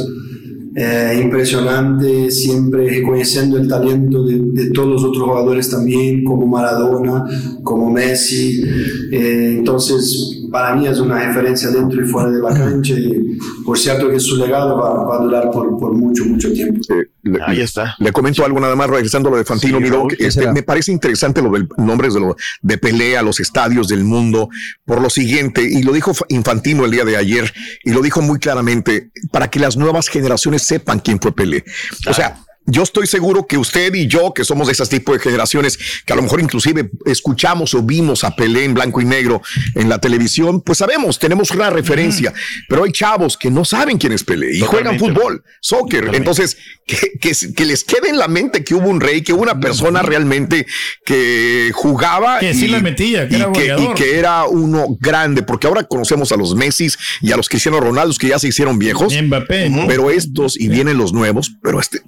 [0.76, 7.26] eh, impresionante, siempre reconociendo el talento de, de todos los otros jugadores también, como Maradona,
[7.64, 8.64] como Messi.
[9.12, 12.94] Eh, entonces, para mí es una referencia dentro y fuera de la cancha.
[12.94, 16.82] Y por cierto que su legado va, va a durar por, por mucho, mucho tiempo.
[17.24, 17.96] Le- Ahí está.
[18.00, 20.00] Le comento algo nada más, regresando a lo de Fantino, Sí, mi doc.
[20.00, 23.40] Raúl, ¿qué Este, me parece interesante lo del nombre de, lo, de pelea a los
[23.40, 24.50] estadios del mundo,
[24.86, 27.54] por lo siguiente, y lo dijo Fa- Infantino el día de ayer,
[27.84, 31.64] y lo dijo muy claramente, para que las nuevas generaciones sepan quién fue Pelé.
[32.08, 35.22] O sea, yo estoy seguro que usted y yo, que somos de esas tipos de
[35.22, 39.42] generaciones, que a lo mejor inclusive escuchamos o vimos a Pelé en blanco y negro
[39.76, 42.34] en la televisión, pues sabemos, tenemos una referencia,
[42.70, 46.10] pero hay chavos que no saben quién es Pelé y juegan fútbol, soccer.
[46.14, 49.42] Entonces, que, que- que les quede en la mente que hubo un rey, que hubo
[49.42, 50.66] una persona realmente
[51.06, 53.96] que jugaba Que y, sí la metía, que y era que, y goleador.
[53.96, 56.88] que era uno grande, porque ahora conocemos a los Messi
[57.22, 59.88] y a los Cristiano Ronaldos que ya se hicieron viejos, Mbappé, ¿no?
[59.88, 62.02] pero estos y vienen los nuevos, pero este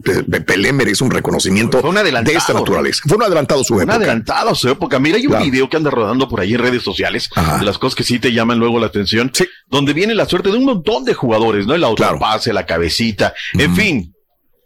[0.45, 2.33] Pelé merece un reconocimiento Fue un adelantado.
[2.33, 3.01] de esta naturaleza.
[3.07, 3.95] Fue un adelantado su Un época.
[3.97, 4.99] adelantado a su época.
[4.99, 5.45] Mira, hay un Claro.
[5.45, 7.57] video que anda rodando por ahí en redes sociales Ajá.
[7.59, 9.31] de las cosas que sí te llaman luego la atención,
[9.67, 11.75] donde viene la suerte de un montón de jugadores, ¿no?
[11.75, 14.14] El autopase, la cabecita, en fin.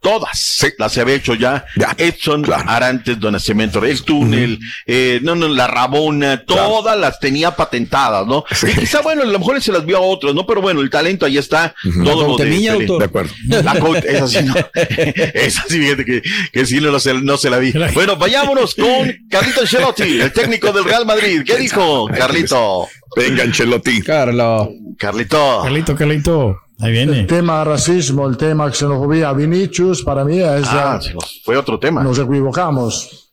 [0.01, 1.65] Todas las había hecho ya,
[1.97, 8.25] Edson Arantes de Nacimiento, el túnel, eh, no, no, la Rabona, todas las tenía patentadas,
[8.25, 8.45] ¿no?
[8.63, 10.45] Y quizá, bueno, a lo mejor se las vio a otros, ¿no?
[10.45, 12.83] Pero bueno, el talento ahí está, todo lo de, Cautemilla, Pelé.
[12.83, 12.99] autor.
[12.99, 13.33] De acuerdo.
[13.47, 13.73] La
[14.09, 14.55] esa sí, no.
[15.33, 16.21] esa sí, fíjate que,
[16.51, 17.73] que sí no, se, no se la vi.
[17.93, 21.43] Bueno, vayámonos con Carlito Ancelotti, el técnico del Real Madrid.
[21.45, 22.87] ¿Qué dijo, Carlito?
[23.15, 24.01] Venga, Ancelotti.
[24.01, 24.71] Carlo.
[24.97, 25.61] Carlito.
[25.63, 26.68] Carlito, Carlito.
[26.79, 27.21] Ahí viene.
[27.21, 30.67] El tema racismo, el tema xenofobia, Vinicius, para mí es...
[30.67, 30.99] Ah,
[31.43, 32.01] fue otro tema.
[32.03, 33.31] nos equivocamos.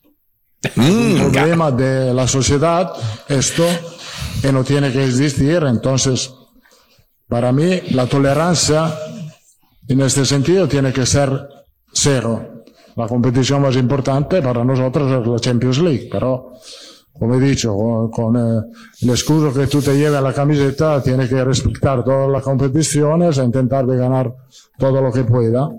[0.75, 2.91] Mm, un problema de la sociedad,
[3.29, 3.63] esto,
[4.41, 5.63] que no tiene que existir.
[5.63, 6.33] Entonces,
[7.27, 8.93] para mí, la tolerancia
[9.87, 11.47] en este sentido tiene que ser
[11.93, 12.63] cero.
[12.95, 16.53] La competición más importante para nosotros es la Champions League, pero,
[17.19, 18.61] como he dicho, con, con, eh,
[19.01, 23.37] el escudo que tú te llevas a la camiseta, tiene que respetar todas las competiciones
[23.37, 24.33] e intentar de ganar
[24.77, 25.69] todo lo que pueda.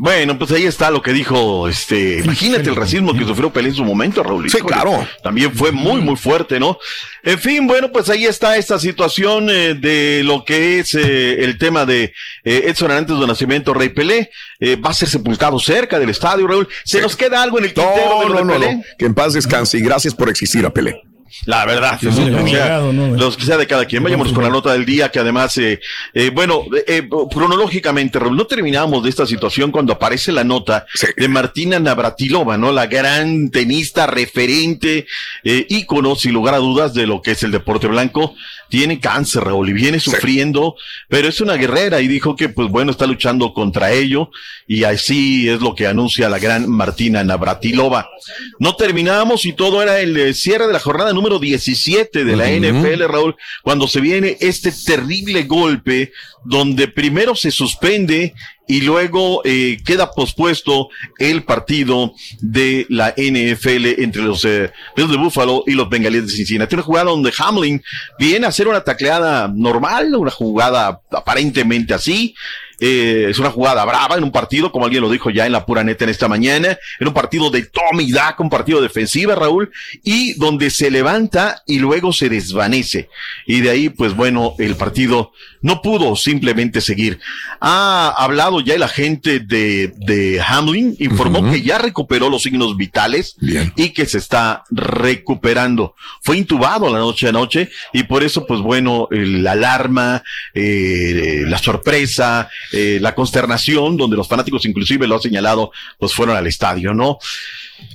[0.00, 3.74] Bueno, pues ahí está lo que dijo, este, imagínate el racismo que sufrió Pelé en
[3.74, 4.48] su momento, Raúl.
[4.48, 5.04] Sí, claro.
[5.24, 6.78] También fue muy, muy fuerte, ¿no?
[7.24, 11.58] En fin, bueno, pues ahí está esta situación eh, de lo que es eh, el
[11.58, 14.30] tema de eh, Edson Arantes de Nacimiento, Rey Pelé.
[14.60, 16.68] Eh, va a ser sepultado cerca del estadio, Raúl.
[16.84, 18.76] ¿Se nos queda algo en el tintero No, lo no, de no, Pelé?
[18.76, 18.82] no.
[18.96, 21.02] Que en paz descanse y gracias por existir a Pelé.
[21.44, 24.02] La verdad, los que sea de cada quien.
[24.02, 25.80] Vayamos con la nota del día, que además, eh,
[26.14, 31.28] eh, bueno, eh, cronológicamente, Raúl, no terminamos de esta situación cuando aparece la nota de
[31.28, 32.72] Martina Navratilova, ¿no?
[32.72, 35.06] La gran tenista, referente,
[35.44, 38.34] eh, ícono, sin lugar a dudas, de lo que es el deporte blanco.
[38.68, 40.76] Tiene cáncer, Raúl, y viene sufriendo,
[41.08, 44.30] pero es una guerrera y dijo que, pues bueno, está luchando contra ello
[44.66, 48.10] y así es lo que anuncia la gran Martina Navratilova.
[48.58, 52.48] No terminamos y todo era el eh, cierre de la jornada número 17 de la.
[52.58, 56.12] NFL, Raúl, cuando se viene este terrible golpe
[56.44, 58.34] donde primero se suspende
[58.68, 65.64] y luego eh, queda pospuesto el partido de la NFL entre los eh, de Buffalo
[65.66, 66.74] y los Bengalíes de Cincinnati.
[66.74, 67.82] Una jugada donde Hamlin
[68.18, 72.34] viene a hacer una tacleada normal, una jugada aparentemente así.
[72.80, 75.66] Eh, es una jugada brava en un partido, como alguien lo dijo ya en la
[75.66, 79.72] pura neta en esta mañana, en un partido de toma y un partido defensiva, Raúl,
[80.04, 83.08] y donde se levanta y luego se desvanece.
[83.46, 87.18] Y de ahí, pues bueno, el partido no pudo simplemente seguir.
[87.60, 93.36] Ha hablado ya el agente de, de Hamlin, informó que ya recuperó los signos vitales
[93.76, 95.94] y que se está recuperando.
[96.22, 100.22] Fue intubado la noche a noche y por eso, pues bueno, la alarma,
[100.54, 106.36] eh, la sorpresa, eh, la consternación, donde los fanáticos inclusive lo han señalado, pues fueron
[106.36, 107.18] al estadio, ¿no?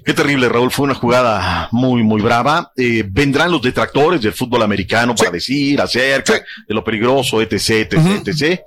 [0.05, 0.71] Qué terrible, Raúl.
[0.71, 2.71] Fue una jugada muy, muy brava.
[2.75, 8.27] Eh, vendrán los detractores del fútbol americano para decir acerca de lo peligroso, etc., etc.,
[8.27, 8.61] etc.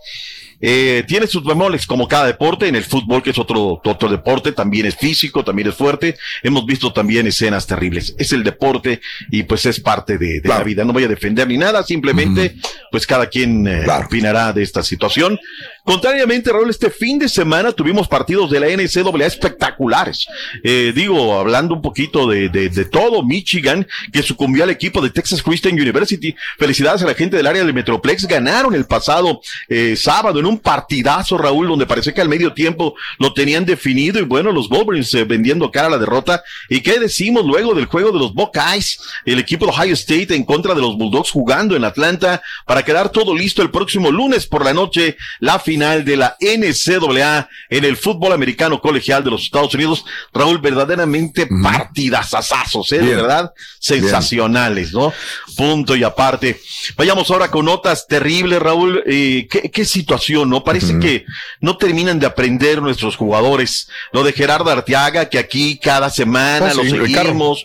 [0.60, 4.52] Eh, tiene sus bemoles como cada deporte, en el fútbol, que es otro, otro deporte,
[4.52, 6.16] también es físico, también es fuerte.
[6.42, 8.14] Hemos visto también escenas terribles.
[8.18, 9.00] Es el deporte
[9.30, 10.84] y pues es parte de, de la vida.
[10.84, 12.56] No voy a defender ni nada, simplemente
[12.90, 15.38] pues cada quien eh, opinará de esta situación.
[15.86, 20.26] Contrariamente, Raúl, este fin de semana tuvimos partidos de la NCAA espectaculares.
[20.64, 25.44] Eh, digo, hablando un poquito de, de, todo, Michigan, que sucumbió al equipo de Texas
[25.44, 26.34] Christian University.
[26.58, 28.26] Felicidades a la gente del área del Metroplex.
[28.26, 32.96] Ganaron el pasado eh, sábado en un partidazo, Raúl, donde parece que al medio tiempo
[33.20, 36.42] lo tenían definido y bueno, los Wolverines eh, vendiendo cara a la derrota.
[36.68, 38.98] ¿Y qué decimos luego del juego de los Buckeyes?
[39.24, 43.10] El equipo de Ohio State en contra de los Bulldogs jugando en Atlanta para quedar
[43.10, 47.96] todo listo el próximo lunes por la noche, la final de la NCAA en el
[47.96, 50.04] fútbol americano colegial de los Estados Unidos.
[50.32, 52.98] Raúl, verdaderamente partidazazazos, ¿eh?
[52.98, 55.12] De verdad, sensacionales, ¿no?
[55.56, 56.60] Punto y aparte.
[56.96, 59.02] Vayamos ahora con notas terribles, Raúl.
[59.06, 60.64] Eh, ¿qué, qué situación, ¿no?
[60.64, 61.24] Parece que
[61.60, 63.88] no terminan de aprender nuestros jugadores.
[64.12, 67.64] Lo de Gerardo Arteaga, que aquí cada semana Ah, lo sí, el seguimos.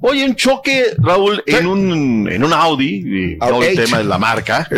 [0.00, 3.84] Oye, un choque, Raúl, en un, en un Audi, eh, no el H.
[3.84, 4.68] tema de la marca.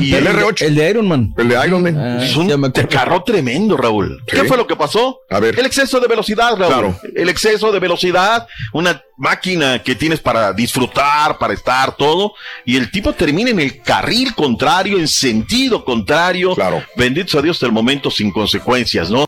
[0.00, 0.62] Y el, el R8.
[0.62, 1.34] El de Iron Man.
[1.36, 2.20] El de Iron Man.
[2.20, 2.48] es un
[2.90, 4.22] carro tremendo, Raúl.
[4.26, 5.20] ¿Qué fue lo que pasó?
[5.30, 5.58] A ver.
[5.58, 6.72] El exceso de velocidad, Raúl.
[6.72, 7.00] Claro.
[7.14, 12.34] El exceso de velocidad, una máquina que tienes para disfrutar, para estar, todo.
[12.64, 16.54] Y el tipo termina en el carril contrario, en sentido contrario.
[16.54, 16.82] Claro.
[16.96, 19.24] Bendito sea Dios hasta el momento sin consecuencias, ¿no?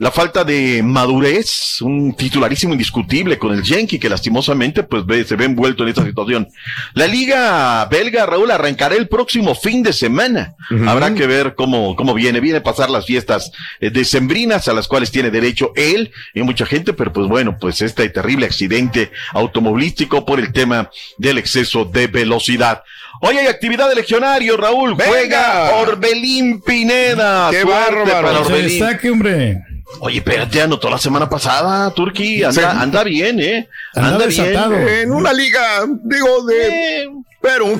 [0.00, 5.34] La falta de madurez, un titularísimo indiscutible con el Yankee que lastimosamente pues ve- se
[5.34, 6.46] ve envuelto en esta situación.
[6.94, 10.54] La liga belga, Raúl, arrancará el próximo fin de semana.
[10.86, 12.38] Habrá que ver cómo, cómo viene.
[12.38, 16.64] Viene a pasar las fiestas eh, decembrinas a las cuales tiene derecho él y mucha
[16.64, 22.06] gente, pero pues bueno, pues este terrible accidente automovilístico por el tema del exceso de
[22.06, 22.82] velocidad.
[23.20, 24.94] Hoy hay actividad de legionario, Raúl.
[24.94, 27.50] Juega Orbelín Pineda.
[27.50, 28.04] ¡Qué bárbaro!
[28.04, 28.78] para Se Orbelín.
[28.78, 29.64] destaque, hombre.
[30.00, 32.44] Oye, espérate, anotó la semana pasada, Turki.
[32.44, 32.78] Anda, Sí.
[32.80, 33.68] anda bien, ¿eh?
[33.94, 34.70] Anda Anda, desatado.
[34.70, 34.88] bien.
[34.88, 35.60] En una liga,
[36.04, 37.08] digo, de.
[37.40, 37.78] Pero.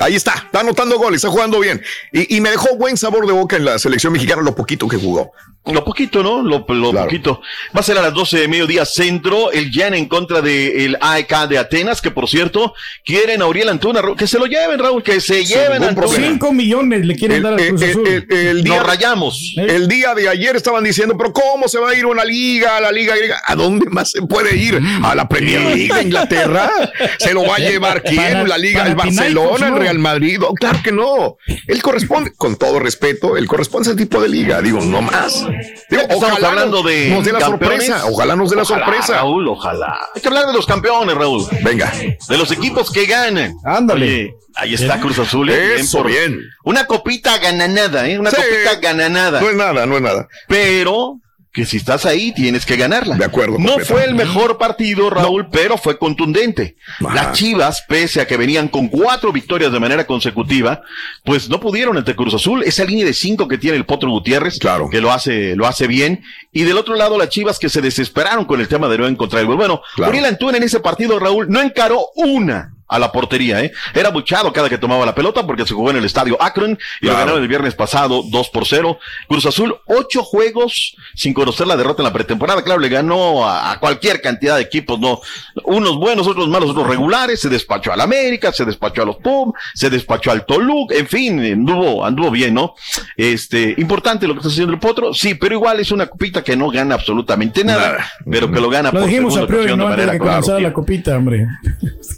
[0.00, 1.82] Ahí está, está anotando goles, está jugando bien.
[2.12, 4.96] Y, y me dejó buen sabor de boca en la selección mexicana lo poquito que
[4.96, 5.32] jugó.
[5.66, 6.42] Lo poquito, ¿no?
[6.42, 7.06] Lo, lo Claro.
[7.06, 7.40] poquito.
[7.74, 11.48] Va a ser a las 12 de mediodía centro, el Jan en contra del AEK
[11.48, 15.22] de Atenas, que por cierto, quieren a Uriel Antuna, que se lo lleven, Raúl, que
[15.22, 16.06] se lleven a Antuna.
[16.06, 16.26] problema.
[16.32, 18.06] Cinco millones le quieren El, dar al el- Cruz el- Azul.
[18.08, 19.54] el- el día, Nos rayamos.
[19.56, 22.80] el día de ayer estaban diciendo, pero ¿cómo se va a ir una liga, a
[22.82, 23.40] la liga griega?
[23.46, 24.78] ¿A dónde más se puede ir?
[25.02, 26.70] ¿A la Premier League de Inglaterra?
[27.18, 28.46] ¿Se lo va a llevar quién?
[28.46, 28.86] ¿La liga?
[28.86, 29.83] ¿El Barcelona?
[29.90, 30.02] ¿El ¿no?
[30.02, 30.40] Real Madrid.
[30.46, 31.36] Oh, claro que no.
[31.66, 34.60] Él corresponde, con todo respeto, él corresponde a ese tipo de liga.
[34.62, 35.44] Digo, no más.
[35.90, 37.86] Digo, ojalá hablando de nos dé la campeones.
[37.86, 38.06] sorpresa.
[38.06, 39.12] Ojalá nos dé la Ojalá, sorpresa.
[39.14, 39.98] Raúl, ojalá.
[40.14, 41.46] Hay que hablar de los campeones, Raúl.
[41.62, 41.92] Venga.
[42.28, 43.54] De los equipos que ganan.
[43.64, 44.04] Ándale.
[44.04, 45.50] Oye, ahí está Cruz Azul.
[45.50, 45.76] ¿eh?
[45.76, 46.40] Eso, por- bien.
[46.64, 48.18] Una copita gananada, ¿eh?
[48.18, 48.36] Una Sí.
[48.36, 49.40] copita gananada.
[49.40, 50.28] No es nada, no es nada.
[50.48, 51.20] Pero
[51.54, 53.14] que si estás ahí tienes que ganarla.
[53.16, 53.58] De acuerdo.
[53.60, 56.74] No fue el mejor partido, Raúl, pero fue contundente.
[56.98, 57.14] Ajá.
[57.14, 60.82] Las Chivas, pese a que venían con cuatro victorias de manera consecutiva,
[61.22, 62.64] pues no pudieron ante Cruz Azul.
[62.64, 64.90] Esa línea de cinco que tiene el Potro Gutiérrez, Claro.
[64.90, 66.24] que lo hace, lo hace bien.
[66.52, 69.40] Y del otro lado, las Chivas que se desesperaron con el tema de no encontrar
[69.42, 69.56] el gol.
[69.56, 70.10] Bueno, Claro.
[70.10, 73.72] Uriel Antuna en ese partido, Raúl, no encaró una a la portería, ¿eh?
[73.94, 77.06] Era buchado cada que tomaba la pelota porque se jugó en el estadio Akron y
[77.06, 78.98] lo ganaron el viernes pasado 2 por 0.
[79.28, 82.62] Cruz Azul, ocho juegos sin conocer la derrota en la pretemporada.
[82.62, 85.20] Claro, le ganó a, a cualquier cantidad de equipos, ¿no?
[85.64, 87.40] Unos buenos, otros malos, otros regulares.
[87.40, 90.94] Se despachó al América, se despachó a los Pum, se despachó al Toluca.
[90.94, 92.74] En fin, anduvo, anduvo bien, ¿no?
[93.16, 95.14] Este, importante lo que está haciendo el Potro.
[95.14, 98.12] Sí, pero igual es una copita que no gana absolutamente nada, Nada.
[98.30, 100.72] pero que lo gana Lo por dijimos segunda a priori, no de manera que la
[100.72, 101.46] copita, hombre.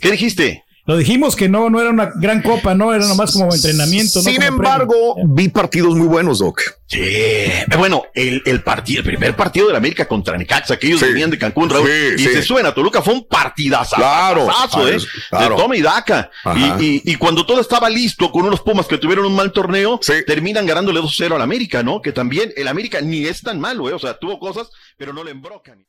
[0.01, 0.63] ¿Qué dijiste?
[0.87, 4.19] Lo dijimos que no, no era una gran copa, no, era nomás como entrenamiento.
[4.19, 6.61] no Sin como embargo, vi partidos muy buenos, Doc.
[6.87, 10.87] Sí, eh, bueno, el, el partido, el primer partido de la América contra Necaxa, que
[10.87, 11.07] ellos Sí.
[11.07, 12.33] venían de Cancún, Raúl, Sí, y sí.
[12.33, 14.47] se suben a Toluca, fue un partidazo, Claro.
[14.87, 14.97] eh,
[15.29, 15.55] claro.
[15.55, 16.31] de toma y daca.
[16.55, 19.99] Y, y, y cuando todo estaba listo con unos Pumas que tuvieron un mal torneo,
[20.01, 20.13] Sí.
[20.25, 22.01] terminan ganándole 2-0 al América, ¿no?
[22.01, 23.93] Que también el América ni es tan malo, ¿eh?
[23.93, 24.67] O sea, tuvo cosas,
[24.97, 25.85] pero no le embrocan.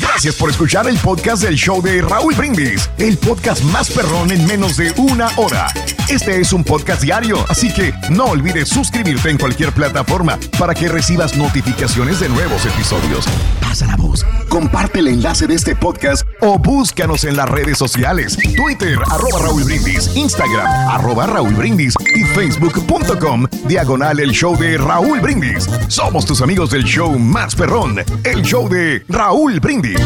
[0.00, 4.46] Gracias por escuchar el podcast del show de Raúl Brindis, el podcast más perrón en
[4.46, 5.66] menos de una hora.
[6.08, 10.88] Este es un podcast diario, así que no olvides suscribirte en cualquier plataforma para que
[10.88, 13.26] recibas notificaciones de nuevos episodios.
[13.60, 18.38] Pasa la voz, comparte el enlace de este podcast o búscanos en las redes sociales,
[18.56, 25.20] Twitter, arroba Raúl Brindis, Instagram, arroba Raúl Brindis y facebook.com, diagonal el show de Raúl
[25.20, 25.68] Brindis.
[25.88, 30.00] Somos tus amigos del show más perrón, el show de Raúl Brindis.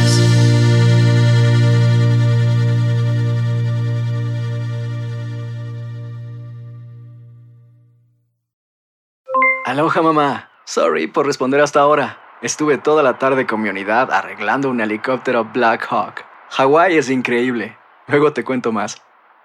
[9.65, 10.51] Aloha mamá.
[10.65, 12.19] Sorry por responder hasta ahora.
[12.43, 16.25] Estuve toda la tarde con mi unidad arreglando un helicóptero Black Hawk.
[16.51, 17.79] Hawái es increíble.
[18.09, 19.01] Luego te cuento más.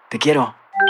[0.10, 0.56] Te quiero.